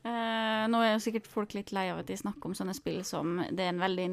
[0.00, 3.02] Uh, nå er jo sikkert folk litt lei av at de snakker om sånne spill
[3.04, 4.06] som det er en veldig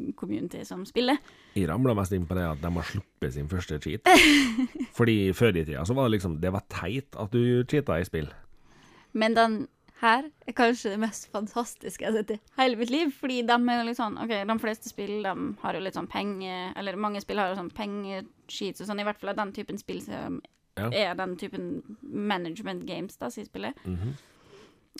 [0.00, 1.18] nisje-community som spiller.
[1.54, 4.06] Jeg ramla mest inn på det at de har sluppet sin første cheat.
[4.98, 8.04] Fordi før i tida så var det liksom Det var teit at du cheata i
[8.08, 8.30] spill.
[9.12, 9.60] Men den
[10.00, 13.10] her er kanskje det mest fantastiske jeg har sett i hele mitt liv.
[13.12, 16.08] Fordi de er jo litt sånn OK, de fleste spill de har jo litt sånn
[16.10, 16.72] penge...
[16.80, 19.02] Eller mange spill har jo sånn pengesheets og sånn.
[19.02, 20.40] I hvert fall er den typen spill som
[20.78, 20.86] Ja.
[20.88, 23.76] er den typen management games da, sier spillet.
[23.84, 24.14] Mhm.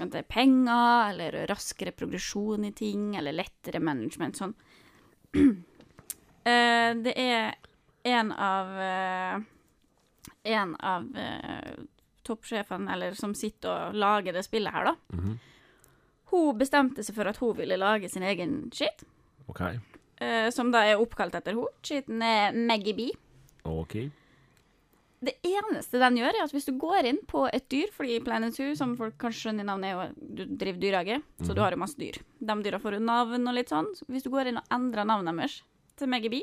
[0.00, 4.52] At det er penger, eller raskere progresjon i ting, eller lettere management, sånn.
[6.40, 7.50] Eh, det er
[8.08, 9.42] en av eh,
[10.48, 11.82] En av uh,
[12.24, 14.94] toppsjefene, eller som sitter og lager det spillet her, da.
[15.12, 15.34] Mhm.
[16.30, 19.04] Hun bestemte seg for at hun ville lage sin egen shit,
[19.50, 19.78] Okay.
[20.16, 21.68] eh, som da er oppkalt etter henne.
[21.82, 23.08] Cheaten er Maggie B.
[23.68, 23.96] OK.
[25.20, 28.56] Det eneste den gjør, er at hvis du går inn på et dyr, fordi Planet
[28.56, 31.80] Zoo, som folk kanskje skjønner navnet, er jo du driver dyrehage, så du har jo
[31.82, 32.16] masse dyr.
[32.40, 33.90] De dyra får jo navn og litt sånn.
[33.98, 35.58] Så hvis du går inn og endrer navnet deres
[36.00, 36.40] til Megaby,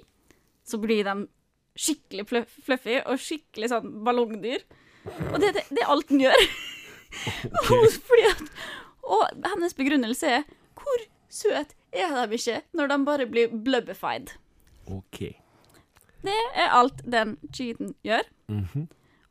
[0.67, 1.25] så blir de
[1.77, 2.27] skikkelig
[2.65, 4.65] fluffy og skikkelig sånn ballongdyr.
[5.31, 6.45] Og det, det, det er alt den gjør.
[7.63, 8.27] Okay.
[8.29, 8.45] at,
[9.07, 10.47] og hennes begrunnelse er
[10.77, 14.35] hvor søt er de ikke når de bare blir blubbified?
[14.91, 15.23] OK.
[16.27, 18.27] Det er alt den cheaten gjør.
[18.51, 18.87] Mhm.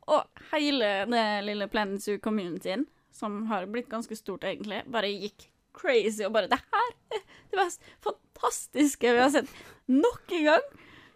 [0.07, 5.49] Og hele det lille Planet Zoo communityen, som har blitt ganske stort egentlig, bare gikk
[5.77, 9.51] crazy og bare Det her er det mest fantastiske vi har sett
[9.91, 10.65] nok en gang!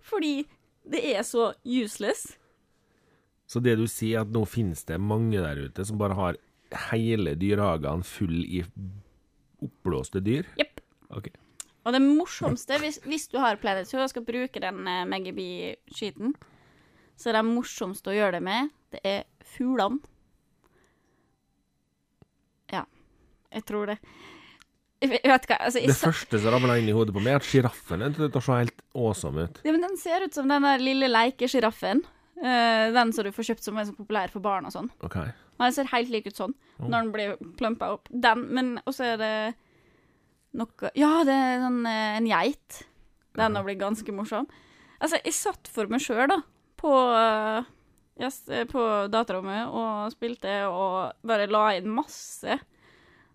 [0.01, 0.33] Fordi
[0.91, 2.37] det er så useless.
[3.47, 6.39] Så det du sier, er at nå finnes det mange der ute som bare har
[6.91, 8.63] hele dyrehagene full i
[9.61, 10.47] oppblåste dyr?
[10.59, 10.81] Jepp.
[11.11, 11.27] OK.
[11.81, 16.35] Og det morsomste, hvis, hvis du har Planet Zoo og skal bruke den Maggie B-skiten,
[17.17, 19.23] så er det morsomste å gjøre det med, det er
[19.55, 20.01] fuglene.
[22.71, 22.85] Ja,
[23.51, 23.97] jeg tror det.
[25.01, 27.41] Jeg vet hva, altså, jeg Det første som ramla inn i hodet på meg, er
[27.41, 29.61] at sjiraffen er til å se helt awesome ut.
[29.65, 32.03] Ja, men den ser ut som den der lille lekesjiraffen.
[32.41, 34.89] Uh, den som du får kjøpt som er så populær for barn og sånn.
[35.05, 35.17] OK.
[35.61, 36.87] Den ser helt lik ut sånn Oh.
[36.89, 38.07] når den blir plumpa opp.
[38.09, 39.33] Den, men også er det
[40.57, 42.81] noe Ja, det er sånn, eh, en geit.
[43.37, 44.49] Den har blitt ganske morsom.
[45.01, 46.41] Altså, jeg satt for meg sjøl, da,
[46.81, 47.69] på, eh,
[48.21, 48.83] yes, eh, på
[49.13, 52.59] datarommet og spilte og bare la inn masse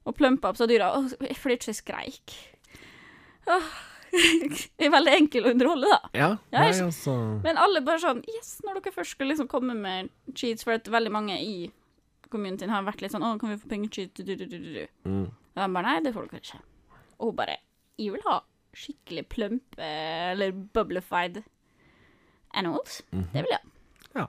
[0.06, 0.92] og plumpa opp så dyra,
[1.34, 2.36] flirte ikke skreik.
[3.50, 3.72] Åh,
[4.82, 5.98] er veldig enkel å underholde, da.
[6.14, 9.74] Ja, Ja, nei, altså Men alle bare sånn Yes, når dere først skal liksom komme
[9.74, 11.68] med cheats, for at veldig mange i
[12.30, 13.90] communityen har vært litt sånn Å, kan vi få penger?
[13.92, 14.14] Cheat?
[14.18, 14.86] du, du, du, du.
[15.06, 15.26] mm.
[15.26, 16.62] Og de bare Nei, det får dere ikke.
[17.18, 17.56] Og hun bare
[17.98, 18.40] Jeg vil ha
[18.76, 21.42] skikkelig plump eller bubblified
[22.54, 23.02] animals.
[23.12, 23.28] Mhm.
[23.32, 24.20] Det vil jeg ha.
[24.20, 24.26] Ja.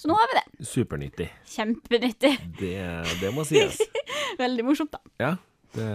[0.00, 0.66] Så nå har vi det.
[0.66, 1.26] Supernyttig.
[1.52, 2.32] Kjempenyttig.
[2.60, 2.72] Det,
[3.20, 3.76] det må sies.
[4.40, 4.98] Veldig morsomt, da.
[5.20, 5.34] Ja.
[5.74, 5.90] Det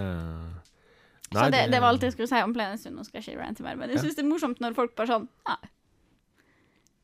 [1.32, 2.90] så det, det var alt jeg skulle si om Planet Zoo.
[2.94, 4.10] Nå skal jeg ikke rante mer, men jeg Ja.
[4.10, 5.58] det er morsomt når folk bare sånn Nei.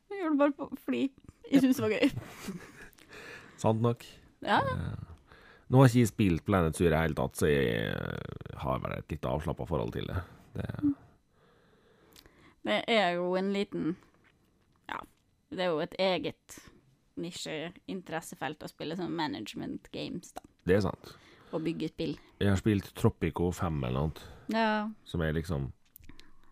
[0.10, 1.02] Jeg gjør det bare på, fordi
[1.52, 2.10] jeg syns det var gøy.
[3.62, 4.06] Sant nok.
[4.46, 4.62] Ja,
[5.70, 8.80] Nå har jeg ikke spilt Planet Zoo i det hele tatt, så jeg eh, har
[8.84, 10.22] vel et litt avslappa forhold til det.
[10.60, 10.70] det
[12.66, 13.92] det er jo en liten
[14.90, 14.98] Ja,
[15.54, 16.56] det er jo et eget
[17.22, 20.42] nisjeinteressefelt å spille sånn management games, da.
[20.68, 21.14] det er sant.
[21.54, 22.16] Og bygge spill.
[22.42, 24.90] Jeg har spilt Tropico 5 eller noe, Ja.
[25.06, 25.72] som er liksom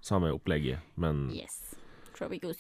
[0.01, 1.75] samme opplegget, men Yes.
[2.13, 2.53] Tropico.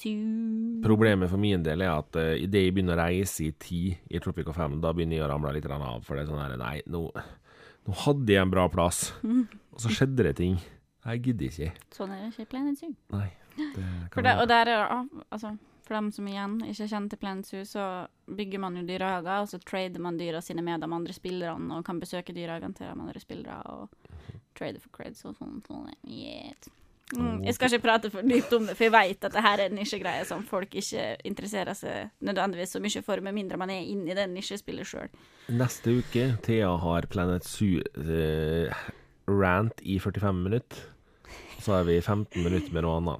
[0.83, 4.21] Problemet for min del er at uh, idet jeg begynner å reise i tid i
[4.23, 6.03] Tropico 5, da begynner jeg å ramle litt av.
[6.05, 7.05] For det er sånn her Nei, nå,
[7.87, 10.57] nå hadde jeg en bra plass, og så skjedde det ting.
[11.03, 11.87] Jeg gidder ikke.
[11.93, 12.93] Sånn er det ikke i Planet Zoo.
[13.13, 13.29] Nei.
[13.53, 15.51] Det For det, og der er det, ah, altså,
[15.83, 17.87] for dem som igjen ikke kjenner til Planet Zoo, så
[18.25, 21.83] bygger man jo dyrehager, og så trader man dyra sine med de andre spillerne, og
[21.85, 25.59] kan besøke dyrehagene til de andre spillere, og trade for creds og sånn.
[25.67, 26.71] sånn yes.
[27.17, 29.57] Mm, jeg skal ikke prate for dypt om det, for jeg vet at det her
[29.59, 33.69] er en nisjegreie som folk ikke interesserer seg nødvendigvis så mye for, med mindre man
[33.73, 35.09] er inne i det nisjespillet sjøl.
[35.53, 37.43] Neste uke, Thea har Planet
[39.27, 40.77] Zoo-rant i 45 minutter.
[41.63, 43.19] Så er vi 15 minutter med noe annet.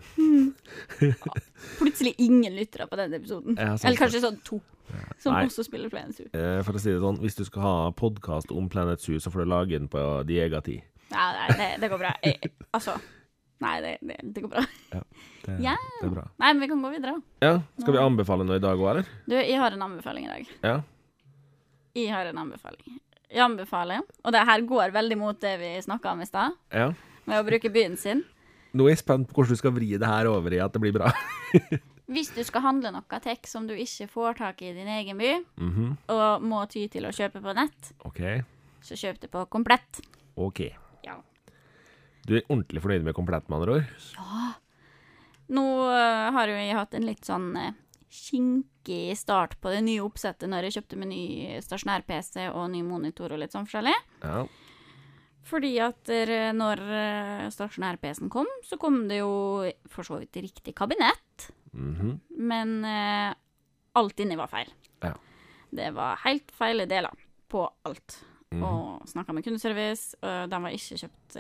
[1.79, 3.55] Plutselig ingen lyttere på den episoden.
[3.57, 4.59] Eller kanskje sånn to,
[5.21, 5.45] som Nei.
[5.47, 6.27] også spiller Planet Zoo.
[6.35, 9.31] Eh, For å si det sånn, hvis du skal ha podkast om Planet Zoo, så
[9.31, 10.81] får du lage den på din egen tid.
[11.13, 12.11] Nei det, det går bra.
[12.25, 12.97] Jeg, altså
[13.63, 14.63] Nei, det, det, det går bra.
[14.91, 15.01] Det,
[15.63, 15.73] Ja.
[15.99, 16.23] det er bra.
[16.39, 17.15] Nei, men vi kan gå videre.
[17.43, 19.09] Ja, Skal vi anbefale noe i dag òg, eller?
[19.27, 20.51] Du, jeg har en anbefaling i dag.
[20.63, 20.75] Ja.
[21.95, 22.99] Jeg har en anbefaling.
[23.33, 26.91] Jeg anbefaler, og det her går veldig mot det vi snakka om i stad, ja.
[27.25, 28.21] med å bruke byen sin.
[28.73, 30.81] Nå er jeg spent på hvordan du skal vri det her over i at det
[30.81, 31.11] blir bra.
[32.13, 35.17] Hvis du skal handle noe tech som du ikke får tak i i din egen
[35.17, 38.19] by, Mhm, og må ty til å kjøpe på nett, OK.
[38.83, 40.01] så kjøp det på Komplett.
[40.35, 40.59] OK.
[41.05, 41.15] Ja.
[42.23, 44.59] Du er ordentlig fornøyd med komplett, med andre ord?
[45.53, 47.73] Nå uh, har jo jeg hatt en litt sånn uh,
[48.13, 51.23] kinkig start på det nye oppsettet når jeg kjøpte med ny
[51.65, 53.95] stasjonær-PC og ny monitor og litt sånn forskjellig.
[54.23, 54.45] Ja.
[55.43, 56.79] Fordi at øh, når
[57.51, 59.33] stasjonær-PC-en kom, så kom det jo
[59.91, 62.19] for så vidt riktig kabinett, Mhm.
[62.37, 63.33] men uh,
[63.97, 64.69] alt inni var feil.
[65.01, 65.15] Ja.
[65.73, 67.17] Det var helt feile deler
[67.49, 68.19] på alt.
[68.53, 68.63] Mhm.
[68.63, 71.39] Og snakka med kundeservice, og de var ikke kjøpt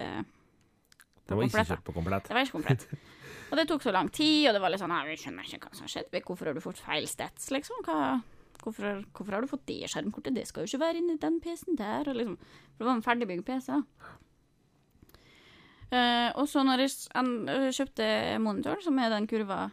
[1.23, 2.27] øh, Det var ikke kjøpt på komplett.
[2.27, 2.87] Det var ikke komplett.
[3.53, 5.67] Og det tok så lang tid, og det var litt sånn «Nei, Vi skjønner ikke
[5.67, 6.15] hva som har skjedd.
[6.25, 7.83] Hvorfor har du fått feil stats, liksom?
[7.85, 7.97] Hva,
[8.63, 10.33] hvorfor, hvorfor har du fått det skjermkortet?
[10.33, 12.09] Det skal jo ikke være inni den PC-en der.
[12.17, 12.39] Liksom.
[12.39, 13.67] For det var en ferdigbygd PC.
[13.75, 13.83] da.
[15.93, 18.07] Eh, og så når jeg øh, kjøpte
[18.41, 19.67] monitoren, som er den kurva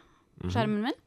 [0.45, 0.99] skjermen min,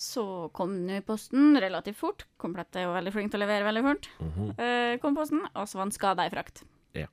[0.00, 0.24] så
[0.56, 2.26] kom den i posten relativt fort.
[2.40, 4.10] Komplett er jo veldig flink til å levere veldig fort.
[4.20, 4.52] Mhm.
[4.60, 6.62] Eh, kom posten, og så var den skada i frakt.
[6.96, 7.08] Ja.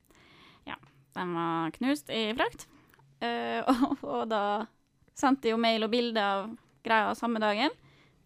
[0.68, 0.76] Ja,
[1.18, 2.68] Den var knust i frakt.
[3.18, 4.42] Uh, og, og da
[5.18, 6.52] sendte jeg jo mail og bilde av
[6.86, 7.74] greia samme dagen.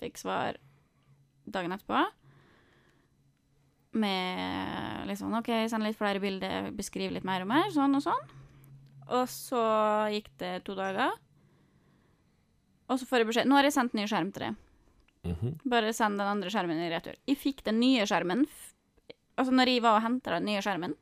[0.02, 0.58] Fikk svar
[1.48, 2.04] dagen etterpå.
[4.02, 8.22] Med liksom OK, send litt flere bilder, beskriv litt mer og mer, sånn og sånn.
[9.12, 9.62] Og så
[10.14, 11.12] gikk det to dager.
[12.88, 14.60] Og så får jeg beskjed Nå har jeg sendt ny skjerm til deg.
[15.22, 15.56] Mhm.
[15.70, 17.16] Bare send den andre skjermen i retur.
[17.28, 18.46] Jeg fikk den nye skjermen
[19.32, 20.92] Altså, når jeg var og henta den nye skjermen,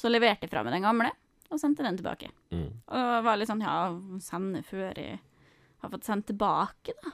[0.00, 1.10] så leverte jeg fra meg den gamle,
[1.50, 2.30] og sendte den tilbake.
[2.54, 2.68] Mm.
[2.88, 3.74] Og var litt sånn Ja,
[4.24, 5.18] sende før jeg
[5.82, 7.12] har fått sendt tilbake, da.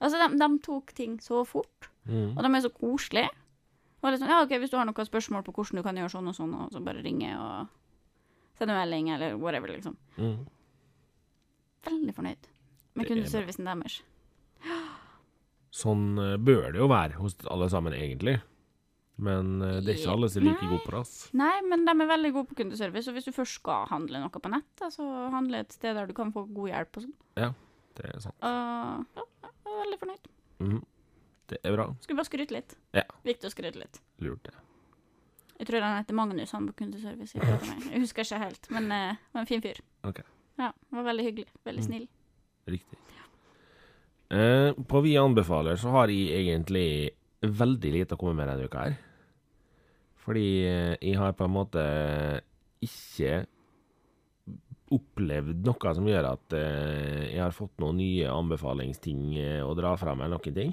[0.00, 2.30] Altså, de, de tok ting så fort, Mm.
[2.32, 3.28] og de er så koselige.
[4.00, 6.10] Og litt sånn, ja, ok, Hvis du har noen spørsmål på hvordan du kan gjøre
[6.14, 7.68] sånn og sånn, og så bare ringe og
[8.58, 9.96] sende melding, eller whatever, liksom.
[10.16, 10.46] Mm.
[11.84, 12.48] Veldig fornøyd
[12.96, 14.00] med er kundeservicen deres.
[15.70, 18.38] Sånn eh, bør det jo være hos alle sammen, egentlig.
[19.20, 21.02] Men eh, det er ikke alle som er like gode på det.
[21.36, 24.32] Nei, men de er veldig gode på kundeservice, og hvis du først skal handle noe
[24.40, 27.18] på nett, så handle et sted der du kan få god hjelp og sånn.
[28.00, 28.36] Det er sant.
[28.40, 30.28] Uh, ja, jeg er veldig fornøyd.
[30.64, 30.78] Mm.
[31.50, 31.86] Det er bra.
[32.00, 32.76] Skulle bare skryte litt.
[32.96, 33.02] Ja.
[33.26, 33.98] Viktig å skryte litt.
[34.24, 34.54] Lurt, det.
[35.60, 37.34] Jeg tror han heter Magnus, han på kundeservice.
[37.90, 39.82] Jeg, husker ikke helt, men uh, var en fin fyr.
[40.08, 40.22] Ok.
[40.62, 41.50] Ja, var veldig hyggelig.
[41.66, 41.88] Veldig Mm.
[41.90, 42.08] snill.
[42.70, 42.98] Riktig.
[44.30, 47.10] Uh, på Vi anbefaler så har jeg egentlig
[47.42, 48.96] veldig lite å komme med denne uka her.
[50.20, 51.84] Fordi eh, jeg har på en måte
[52.84, 53.44] ikke
[54.90, 59.94] opplevd noe som gjør at eh, jeg har fått noen nye anbefalingsting eh, å dra
[60.00, 60.72] fram, eller noen ting.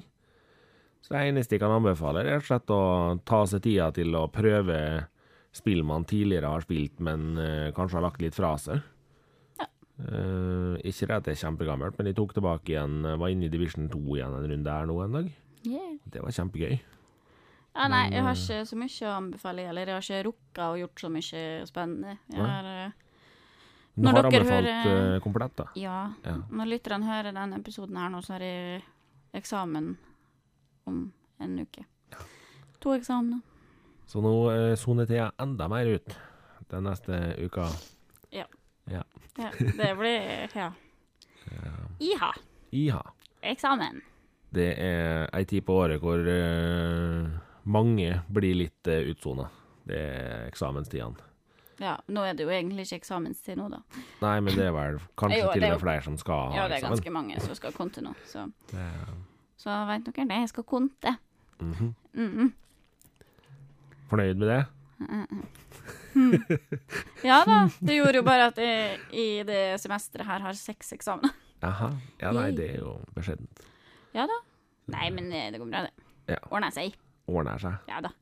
[1.04, 2.82] Så det eneste jeg kan anbefale, er rett og slett å
[3.28, 4.78] ta seg tida til å prøve
[5.54, 8.82] spill man tidligere har spilt, men eh, kanskje har lagt litt fra seg.
[9.60, 9.68] Ja.
[10.02, 13.48] Eh, ikke det at det er kjempegammelt, men jeg tok tilbake igjen, eh, var inne
[13.48, 15.32] i Division 2 igjen en runde her nå en dag.
[15.66, 15.94] Yeah.
[16.06, 16.78] Det var kjempegøy.
[17.78, 19.86] Ja, nei, jeg har ikke så mye å anbefale, heller.
[19.86, 22.16] jeg har ikke rukka å gjort så mye spennende.
[22.32, 22.90] Jeg har, eh,
[23.98, 25.64] Du Når har anbefalt hører- komplett, da.
[25.74, 26.34] ja, Ja.
[26.50, 28.82] når lytterne hører denne episoden her nå, så har jeg
[29.34, 29.96] eksamen
[30.86, 31.84] om en uke.
[32.80, 33.42] To eksamener.
[34.06, 36.16] Så nå eh, soner tida enda mer ut
[36.70, 37.68] den neste uka.
[38.30, 38.44] Ja,
[39.36, 40.72] det blir Ja.
[42.00, 42.32] Iha.
[42.72, 43.02] Iha.
[43.42, 44.00] Eksamen.
[44.52, 47.28] Det er ei tid på året hvor eh,
[47.64, 49.48] mange blir litt uh, utsona.
[49.88, 51.24] Det er eksamenstidene.
[51.78, 53.78] Ja, nå er det jo egentlig ikke eksamenstid nå, da.
[54.20, 56.64] Nei, men det er vel kanskje Jo, til og med flere som skal ha Ja,
[56.68, 56.96] det er eksamen.
[56.96, 58.86] ganske mange som skal konte nå, så, Det
[59.58, 60.40] så veit dere det.
[60.44, 61.16] Jeg skal konte.
[61.62, 61.94] mhm.
[62.14, 62.52] Mhm.
[64.08, 64.64] Fornøyd med det?
[67.22, 67.58] Ja da.
[67.78, 71.34] Det gjorde jo bare at jeg i det semesteret her har seks eksamener.
[71.62, 71.90] Jaha.
[72.22, 73.62] Ja, nei, det er jo beskjedent.
[74.16, 74.38] Ja da.
[74.94, 75.92] Nei, men eh, det går bra, det.
[76.32, 76.38] Ja.
[76.50, 76.96] Ordner seg.
[77.28, 77.84] Ordner seg.
[77.90, 78.14] Ja da.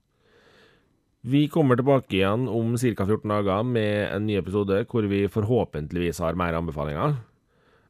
[1.26, 3.02] Vi kommer tilbake igjen om ca.
[3.02, 7.16] 14 dager med en ny episode hvor vi forhåpentligvis har mer anbefalinger.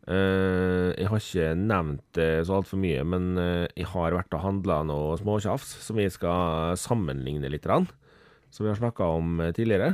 [0.07, 4.45] Eh, jeg har ikke nevnt det så altfor mye, men eh, jeg har vært og
[4.45, 7.67] handla noe småtjafs som vi skal sammenligne litt.
[7.67, 9.93] Som vi har snakka om eh, tidligere.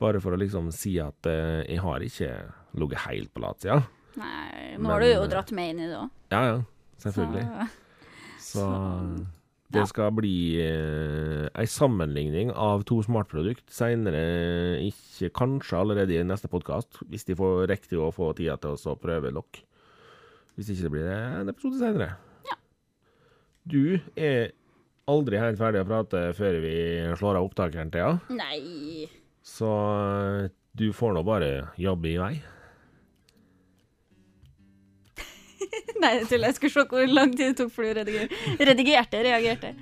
[0.00, 2.32] Bare for å liksom si at jeg har ikke
[2.76, 3.78] ligget helt på latsida.
[4.20, 6.10] Nei, nå Men, har du jo dratt meg inn i det òg.
[6.32, 6.58] Ja, ja.
[7.00, 7.68] Selvfølgelig.
[8.44, 8.66] Så
[9.72, 9.86] det ja.
[9.90, 14.20] skal bli eh, ei sammenligning av to smartprodukt seinere,
[14.86, 18.94] ikke kanskje allerede i neste podkast, hvis de får riktig å få tida til å
[19.00, 19.58] prøve nok.
[20.56, 22.12] Hvis ikke det blir det en episode seinere.
[22.46, 22.58] Ja.
[23.66, 24.54] Du er
[25.10, 26.76] aldri helt ferdig å prate før vi
[27.18, 29.10] slår av opptakeren, Thea, Nei.
[29.42, 32.34] så eh, du får nå bare jobbe i vei.
[36.02, 36.48] Nei, jeg tuller.
[36.52, 38.56] Jeg skulle se hvor lang tid det tok for du redigerte.
[38.70, 39.22] redigerte.
[39.26, 39.74] Reagerte.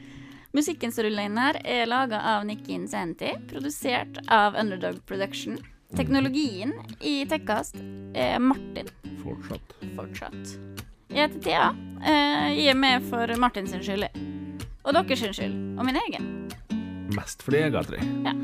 [0.54, 5.56] Musikken som ruller inn her, er laga av Nikki Insanity, produsert av Underdog Production.
[5.98, 7.74] Teknologien i Tekkast
[8.14, 8.86] er Martin
[9.22, 9.74] Fortsatt.
[9.96, 10.54] fortsatt.
[11.10, 11.66] Jeg heter Thea.
[12.02, 14.06] Eh, Jeg er med for Martin sin skyld.
[14.84, 15.54] Og deres sin skyld.
[15.78, 16.30] Og min egen.
[17.14, 17.98] Mest fordi jeg har tre.
[18.24, 18.34] Ja.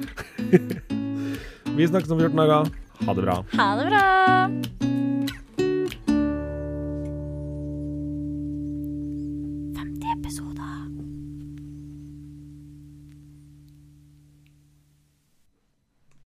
[1.77, 2.71] vi snakkes om 14 dager.
[3.07, 3.39] Ha det bra.
[3.57, 5.10] Ha det bra!